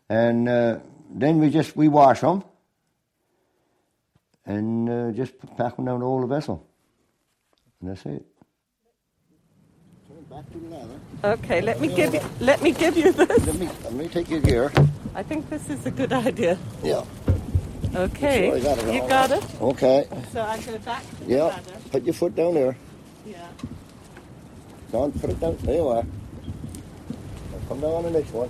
and 0.07 0.47
uh, 0.47 0.77
then 1.09 1.39
we 1.39 1.49
just 1.49 1.75
we 1.75 1.87
wash 1.87 2.21
them, 2.21 2.43
and 4.45 4.87
uh, 4.87 5.11
just 5.13 5.33
pack 5.57 5.77
them 5.77 5.85
down 5.85 6.03
all 6.03 6.21
the 6.21 6.27
whole 6.27 6.27
vessel. 6.27 6.67
And 7.79 7.89
that's 7.89 8.05
it. 8.05 8.23
Okay, 11.23 11.61
let 11.61 11.81
me 11.81 11.87
give 11.87 12.13
you 12.13 12.21
let 12.39 12.61
me 12.61 12.71
give 12.71 12.95
you 12.95 13.11
this. 13.11 13.47
Let 13.47 13.55
me 13.55 13.67
let 13.83 13.93
me 13.93 14.07
take 14.07 14.29
you 14.29 14.41
here. 14.41 14.71
I 15.15 15.23
think 15.23 15.49
this 15.49 15.69
is 15.69 15.85
a 15.85 15.91
good 15.91 16.13
idea. 16.13 16.57
Yeah. 16.83 17.03
Okay, 17.93 18.49
Sure, 18.49 18.59
got 18.61 18.77
it 18.77 18.93
you 18.93 18.99
got 19.01 19.29
right. 19.31 19.43
it. 19.43 19.61
Okay. 19.61 20.07
So 20.31 20.41
I 20.41 20.57
go 20.61 20.77
back 20.79 21.03
to 21.09 21.15
the 21.25 21.33
Yeah. 21.35 21.43
ladder. 21.45 21.71
Put 21.91 22.03
your 22.03 22.13
foot 22.13 22.35
down 22.35 22.53
there. 22.53 22.77
Yeah. 23.25 23.35
Don, 24.93 25.11
put 25.11 25.29
it 25.29 25.39
down. 25.41 25.57
There 25.63 25.75
you 25.75 25.87
are. 25.89 26.03
Now 26.03 27.57
come 27.67 27.81
down 27.81 27.91
on 27.91 28.03
the 28.03 28.11
next 28.11 28.31
one. 28.33 28.49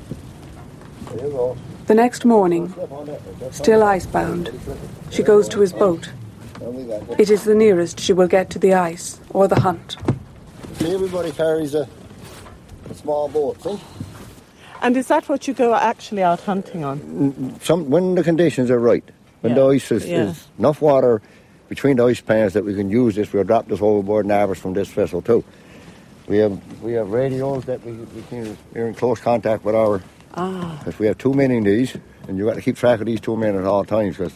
There 1.15 1.25
you 1.25 1.31
go. 1.33 1.57
The 1.87 1.95
next 1.95 2.23
morning, 2.25 2.71
Slip 2.73 2.91
on 2.91 3.05
that. 3.07 3.39
That's 3.39 3.57
still 3.57 3.79
fine. 3.79 3.89
icebound, 3.95 4.51
she 5.09 5.23
goes 5.23 5.49
to 5.49 5.59
his 5.59 5.73
boat. 5.73 6.11
Down 6.59 6.75
we 6.75 6.83
got 6.83 7.19
It 7.19 7.31
is 7.31 7.43
the 7.43 7.55
nearest 7.55 7.99
she 7.99 8.13
will 8.13 8.27
get 8.27 8.51
to 8.51 8.59
the 8.59 8.75
ice 8.75 9.19
or 9.31 9.47
the 9.47 9.59
hunt. 9.61 9.97
See, 10.77 10.93
everybody 10.93 11.31
carries 11.31 11.73
a, 11.73 11.87
a 12.89 12.93
small 12.93 13.27
boat. 13.27 13.61
See? 13.63 13.79
And 14.81 14.97
is 14.97 15.07
that 15.07 15.29
what 15.29 15.47
you 15.47 15.53
go 15.53 15.75
actually 15.75 16.23
out 16.23 16.41
hunting 16.41 16.83
on? 16.83 17.59
Some 17.61 17.89
when 17.89 18.15
the 18.15 18.23
conditions 18.23 18.71
are 18.71 18.79
right, 18.79 19.03
when 19.41 19.55
the 19.55 19.65
ice 19.67 19.91
is, 19.91 20.07
yeah. 20.07 20.29
is 20.29 20.47
enough 20.57 20.81
water 20.81 21.21
between 21.69 21.97
the 21.97 22.05
ice 22.05 22.21
pans 22.21 22.53
that 22.53 22.65
we 22.65 22.75
can 22.75 22.89
use 22.89 23.15
this, 23.15 23.31
we'll 23.31 23.43
drop 23.43 23.67
this 23.67 23.81
overboard 23.81 24.25
and 24.25 24.31
harvest 24.31 24.61
from 24.61 24.73
this 24.73 24.89
vessel 24.89 25.21
too. 25.21 25.43
We 26.27 26.37
have 26.37 26.81
we 26.81 26.93
have 26.93 27.09
radios 27.09 27.65
that 27.65 27.83
we, 27.85 27.93
we 27.93 28.21
can 28.23 28.57
we're 28.73 28.87
in 28.87 28.95
close 28.95 29.19
contact 29.19 29.63
with 29.63 29.75
our 29.75 30.01
Ah. 30.33 30.75
Because 30.79 30.97
we 30.99 31.07
have 31.07 31.17
two 31.17 31.33
men 31.33 31.51
in 31.51 31.63
these, 31.63 31.95
and 32.27 32.37
you 32.37 32.45
got 32.45 32.55
to 32.55 32.61
keep 32.61 32.77
track 32.77 32.99
of 32.99 33.05
these 33.05 33.19
two 33.19 33.35
men 33.35 33.55
at 33.55 33.65
all 33.65 33.83
times 33.83 34.17
because 34.17 34.33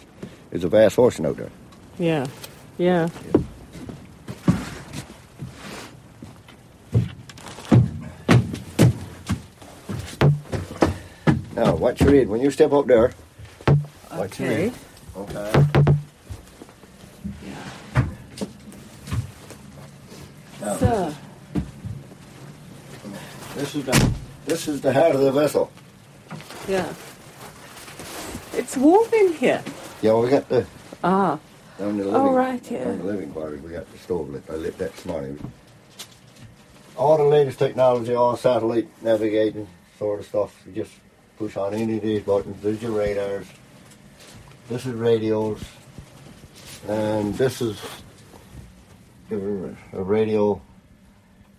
there's 0.50 0.64
a 0.64 0.70
vast 0.70 1.00
ocean 1.00 1.26
out 1.26 1.38
there. 1.38 1.52
Yeah. 1.98 2.28
Yeah. 2.78 3.10
Now, 11.56 11.76
watch 11.76 12.01
your 12.01 12.12
read 12.12 12.28
when 12.28 12.41
you 12.41 12.51
step 12.51 12.74
up 12.74 12.86
there? 12.88 13.14
What 14.10 14.39
you 14.39 14.45
Okay. 14.45 14.64
read? 14.66 14.74
Okay. 15.18 15.66
Now, 20.62 20.76
So, 20.78 21.14
this 23.56 23.76
is 23.76 23.86
the 23.86 24.12
this 24.45 24.68
is 24.68 24.82
the 24.82 24.93
heart 24.93 25.16
of 25.16 25.22
the 25.22 25.32
vessel. 25.32 25.72
yeah. 26.68 26.93
It's 28.53 28.78
warm 28.78 29.08
in 29.14 29.34
here. 29.34 29.62
Yeah, 30.01 30.14
we 30.16 30.30
got 30.30 30.47
the 30.49 30.66
Ah. 31.03 31.39
down 31.78 31.97
the 31.97 32.06
Oh, 32.06 32.32
right, 32.34 32.62
yeah. 32.72 32.86
down 32.86 32.99
the 32.99 33.03
living 33.06 33.32
quarters. 33.32 33.62
We 33.62 33.72
got 33.72 33.91
the 33.91 33.97
stove 33.97 34.30
lit. 34.30 34.43
I 34.49 34.53
lit 34.56 34.78
that 34.78 34.95
this 34.95 35.06
morning. 35.06 35.39
All 36.97 37.18
the 37.18 37.24
latest 37.26 37.60
technology, 37.60 38.16
all 38.16 38.38
satellite 38.38 38.88
navigating 39.01 39.68
sort 39.99 40.20
of 40.22 40.26
stuff. 40.26 40.56
You 40.66 40.84
just 40.84 40.93
push 41.38 41.58
on 41.58 41.74
any 41.74 41.98
of 41.98 42.04
these 42.04 42.24
buttons. 42.24 42.62
There's 42.62 42.82
your 42.82 42.92
radars. 42.92 43.48
This 44.70 44.86
is 44.86 44.94
radios, 44.94 45.64
and 46.88 47.34
this 47.36 47.62
is 47.62 47.82
a 49.32 49.36
a 49.94 50.04
radio 50.04 50.62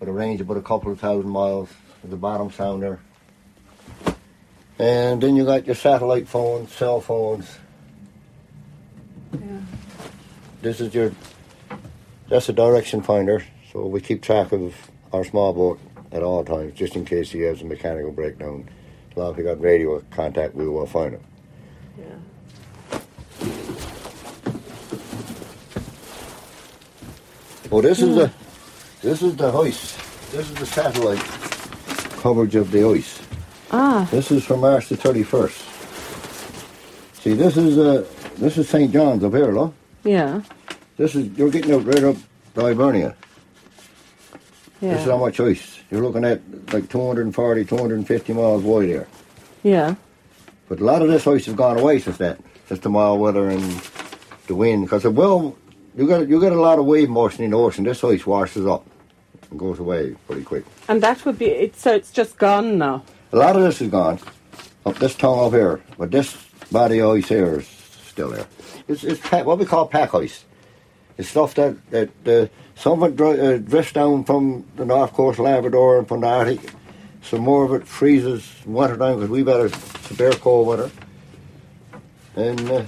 with 0.00 0.08
a 0.08 0.12
range 0.12 0.40
of 0.40 0.48
about 0.48 0.58
a 0.58 0.62
couple 0.62 0.92
of 0.92 1.00
thousand 1.00 1.30
miles. 1.30 1.68
The 2.04 2.16
bottom 2.16 2.52
sounder. 2.52 3.00
And 4.78 5.20
then 5.20 5.34
you 5.34 5.44
got 5.44 5.66
your 5.66 5.74
satellite 5.74 6.28
phones, 6.28 6.72
cell 6.72 7.00
phones. 7.00 7.58
Yeah. 9.32 9.40
This 10.62 10.80
is 10.80 10.94
your, 10.94 11.12
that's 12.28 12.48
a 12.48 12.52
direction 12.52 13.02
finder, 13.02 13.44
so 13.72 13.86
we 13.86 14.00
keep 14.00 14.22
track 14.22 14.52
of 14.52 14.74
our 15.12 15.24
small 15.24 15.52
boat 15.52 15.80
at 16.12 16.22
all 16.22 16.44
times, 16.44 16.74
just 16.74 16.94
in 16.94 17.04
case 17.04 17.30
he 17.30 17.40
has 17.40 17.62
a 17.62 17.64
mechanical 17.64 18.12
breakdown. 18.12 18.68
As 19.16 19.18
long 19.18 19.30
as 19.30 19.36
we 19.38 19.44
got 19.44 19.58
radio 19.62 19.98
contact, 20.10 20.54
we 20.54 20.68
will 20.68 20.84
find 20.84 21.14
him. 21.14 21.24
Oh, 27.72 27.80
this 27.80 28.02
is 28.02 28.14
the 28.14 28.30
this 29.00 29.22
is 29.22 29.34
the 29.36 29.50
ice. 29.52 29.96
This 30.32 30.50
is 30.50 30.54
the 30.56 30.66
satellite 30.66 31.18
coverage 32.20 32.56
of 32.56 32.70
the 32.70 32.86
ice. 32.86 33.22
Ah. 33.70 34.06
This 34.10 34.30
is 34.30 34.44
from 34.44 34.60
March 34.60 34.90
the 34.90 34.98
thirty 34.98 35.22
first. 35.22 35.64
See, 37.22 37.32
this 37.32 37.56
is 37.56 37.78
uh, 37.78 38.06
this 38.36 38.58
is 38.58 38.68
St 38.68 38.92
John's 38.92 39.24
up 39.24 39.32
here, 39.32 39.50
look. 39.50 39.72
Yeah. 40.04 40.42
This 40.98 41.14
is 41.14 41.28
you're 41.38 41.50
getting 41.50 41.72
out 41.72 41.86
right 41.86 42.04
up 42.04 42.16
to 42.54 42.60
Hibernia. 42.60 43.16
Yeah. 44.82 44.92
This 44.92 45.00
is 45.00 45.06
how 45.06 45.16
much 45.16 45.40
ice. 45.40 45.75
You're 45.90 46.02
looking 46.02 46.24
at 46.24 46.40
like 46.72 46.88
240, 46.88 47.64
250 47.64 48.32
miles 48.32 48.62
wide 48.62 48.88
there. 48.88 49.08
Yeah. 49.62 49.94
But 50.68 50.80
a 50.80 50.84
lot 50.84 51.02
of 51.02 51.08
this 51.08 51.26
ice 51.26 51.46
has 51.46 51.54
gone 51.54 51.78
away 51.78 52.00
since 52.00 52.16
that, 52.18 52.38
Just 52.68 52.82
the 52.82 52.90
mild 52.90 53.20
weather 53.20 53.48
and 53.48 53.62
the 54.48 54.54
wind. 54.54 54.84
Because 54.84 55.04
well, 55.04 55.56
you 55.96 56.06
got 56.08 56.28
you 56.28 56.40
get 56.40 56.52
a 56.52 56.60
lot 56.60 56.78
of 56.78 56.86
wave 56.86 57.08
motion 57.08 57.44
in 57.44 57.50
the 57.52 57.58
ocean. 57.58 57.84
This 57.84 58.02
ice 58.02 58.26
washes 58.26 58.66
up 58.66 58.84
and 59.50 59.58
goes 59.58 59.78
away 59.78 60.16
pretty 60.26 60.42
quick. 60.42 60.64
And 60.88 61.02
that 61.02 61.24
would 61.24 61.38
be 61.38 61.46
it. 61.46 61.76
So 61.76 61.94
it's 61.94 62.10
just 62.10 62.36
gone 62.36 62.78
now. 62.78 63.04
A 63.32 63.36
lot 63.36 63.56
of 63.56 63.62
this 63.62 63.80
is 63.80 63.88
gone. 63.88 64.18
Up 64.84 64.96
this 64.98 65.14
tongue 65.16 65.46
up 65.46 65.52
here, 65.52 65.80
but 65.98 66.10
this 66.10 66.36
body 66.70 67.00
of 67.00 67.10
ice 67.16 67.28
here 67.28 67.58
is 67.60 67.66
still 67.68 68.30
there. 68.30 68.46
It's, 68.88 69.02
it's 69.02 69.20
pa- 69.20 69.42
what 69.42 69.58
we 69.58 69.64
call 69.64 69.86
pack 69.88 70.14
ice. 70.14 70.44
It's 71.18 71.28
stuff 71.30 71.54
that 71.54 71.90
that 71.90 72.28
uh, 72.28 72.46
some 72.74 73.02
of 73.02 73.20
it 73.20 73.20
uh, 73.20 73.58
drifts 73.58 73.92
down 73.92 74.24
from 74.24 74.66
the 74.76 74.84
north 74.84 75.12
coast 75.12 75.38
Labrador 75.38 75.98
and 75.98 76.06
from 76.06 76.20
the 76.20 76.26
Arctic. 76.26 76.72
Some 77.22 77.40
more 77.40 77.64
of 77.64 77.72
it 77.72 77.88
freezes 77.88 78.48
in 78.64 78.72
winter 78.74 78.96
time 78.96 79.16
because 79.16 79.30
we've 79.30 79.46
had 79.46 79.60
a 79.60 79.68
severe 79.68 80.32
cold 80.32 80.68
winter. 80.68 80.90
And, 82.36 82.70
uh, 82.70 82.84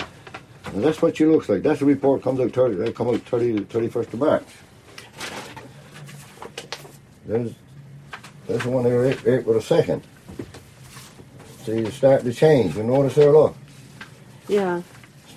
and 0.66 0.84
that's 0.84 1.02
what 1.02 1.16
she 1.16 1.24
looks 1.24 1.48
like. 1.48 1.62
That's 1.62 1.80
the 1.80 1.86
report 1.86 2.22
comes 2.22 2.38
out 2.38 2.52
30, 2.52 2.82
uh, 2.82 2.92
come 2.92 3.08
out 3.08 3.20
30, 3.22 3.60
31st 3.60 4.12
of 4.12 4.18
March. 4.20 4.46
There's, 7.26 7.52
there's 8.46 8.62
the 8.62 8.70
one 8.70 8.84
here, 8.84 9.06
April 9.06 9.54
the 9.54 9.60
2nd. 9.60 10.02
See, 11.64 11.72
it's 11.72 11.96
starting 11.96 12.30
to 12.30 12.34
change. 12.34 12.76
You 12.76 12.84
notice 12.84 13.16
there, 13.16 13.32
look. 13.32 13.56
Yeah. 14.46 14.82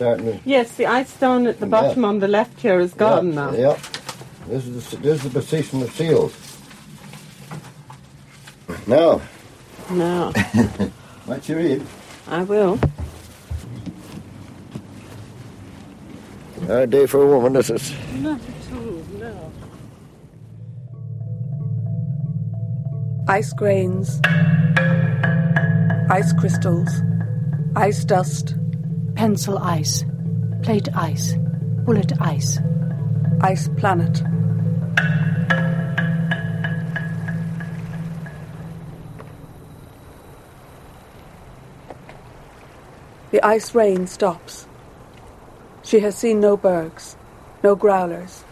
Starting 0.02 0.26
to 0.26 0.39
Yes, 0.45 0.78
the 0.78 0.88
ice 0.88 1.14
stone 1.14 1.45
at 1.45 1.60
the 1.60 1.68
Yeah. 1.68 1.70
bottom 1.70 2.06
on 2.06 2.18
the 2.18 2.28
left 2.28 2.60
here 2.60 2.80
is 2.80 2.91
gone 2.95 3.28
yeah, 3.28 3.36
now. 3.36 3.52
Yeah. 3.52 3.78
This 4.47 4.66
is 4.66 4.89
the, 4.89 4.97
this 4.97 5.18
is 5.18 5.32
the 5.32 5.39
position 5.39 5.84
of 5.84 5.91
seals. 5.91 6.34
Now, 8.88 9.22
No. 9.91 10.32
what 11.28 11.47
you 11.47 11.56
read? 11.56 11.86
I 12.28 12.41
will. 12.41 12.80
Hard 16.66 16.89
day 16.89 17.06
for 17.06 17.22
a 17.22 17.28
woman, 17.28 17.54
this 17.54 17.70
is. 17.70 17.93
Not 18.22 18.41
at 18.41 18.74
all, 18.74 19.04
no. 19.20 19.52
Ice 23.28 23.54
grains, 23.54 24.20
ice 26.10 26.34
crystals, 26.34 26.89
ice 27.76 28.04
dust, 28.04 28.56
Pencil 29.16 29.57
ice, 29.59 30.03
plate 30.64 30.89
ice, 30.95 31.36
bullet 31.86 32.12
ice. 32.20 32.59
ice 33.41 33.68
planet. 33.78 34.24
The 43.32 43.41
ice 43.43 43.74
rain 43.74 44.07
stops. 44.07 44.68
She 45.84 46.01
has 46.01 46.18
seen 46.18 46.39
no 46.39 46.57
bergs, 46.57 47.16
no 47.64 47.76
growlers, 47.76 48.43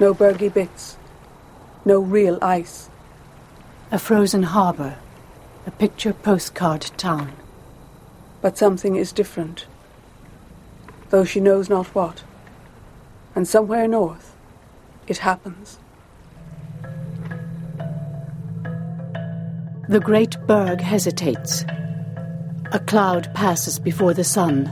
no 0.00 0.14
bergy 0.14 0.52
bits, 0.52 0.96
no 1.84 2.00
real 2.00 2.38
ice. 2.42 2.90
A 3.92 3.98
frozen 3.98 4.42
harbour, 4.42 4.98
a 5.66 5.70
picture 5.70 6.12
postcard 6.12 6.90
town. 6.96 7.32
But 8.40 8.58
something 8.58 8.96
is 8.96 9.12
different, 9.12 9.66
though 11.10 11.24
she 11.24 11.40
knows 11.40 11.68
not 11.68 11.86
what. 11.94 12.22
And 13.34 13.46
somewhere 13.46 13.86
north, 13.86 14.34
it 15.06 15.18
happens. 15.18 15.78
The 19.88 20.00
great 20.00 20.36
berg 20.46 20.80
hesitates. 20.80 21.64
A 22.72 22.80
cloud 22.80 23.32
passes 23.34 23.78
before 23.78 24.14
the 24.14 24.24
sun. 24.24 24.64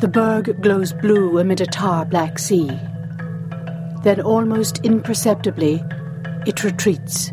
The 0.00 0.08
berg 0.08 0.60
glows 0.60 0.92
blue 0.92 1.38
amid 1.38 1.60
a 1.60 1.66
tar 1.66 2.04
black 2.04 2.38
sea. 2.38 2.68
Then, 4.02 4.20
almost 4.20 4.84
imperceptibly, 4.84 5.82
it 6.46 6.64
retreats, 6.64 7.32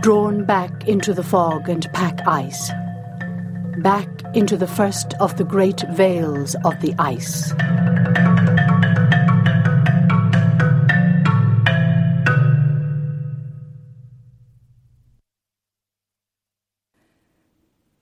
drawn 0.00 0.44
back 0.44 0.88
into 0.88 1.12
the 1.12 1.22
fog 1.22 1.68
and 1.68 1.86
pack 1.92 2.26
ice, 2.26 2.70
back 3.78 4.15
into 4.36 4.56
the 4.56 4.66
first 4.66 5.14
of 5.14 5.36
the 5.38 5.44
great 5.44 5.80
veils 5.90 6.54
of 6.64 6.78
the 6.80 6.94
ice. 6.98 7.52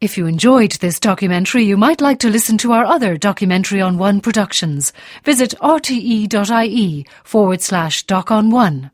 If 0.00 0.18
you 0.18 0.26
enjoyed 0.26 0.72
this 0.72 1.00
documentary, 1.00 1.62
you 1.62 1.78
might 1.78 2.02
like 2.02 2.18
to 2.18 2.28
listen 2.28 2.58
to 2.58 2.72
our 2.72 2.84
other 2.84 3.16
documentary 3.16 3.80
on 3.80 3.96
one 3.96 4.20
productions. 4.20 4.92
Visit 5.24 5.54
rte.ie 5.62 7.06
forward 7.24 7.62
slash 7.62 8.02
doc 8.02 8.30
on 8.30 8.50
one. 8.50 8.90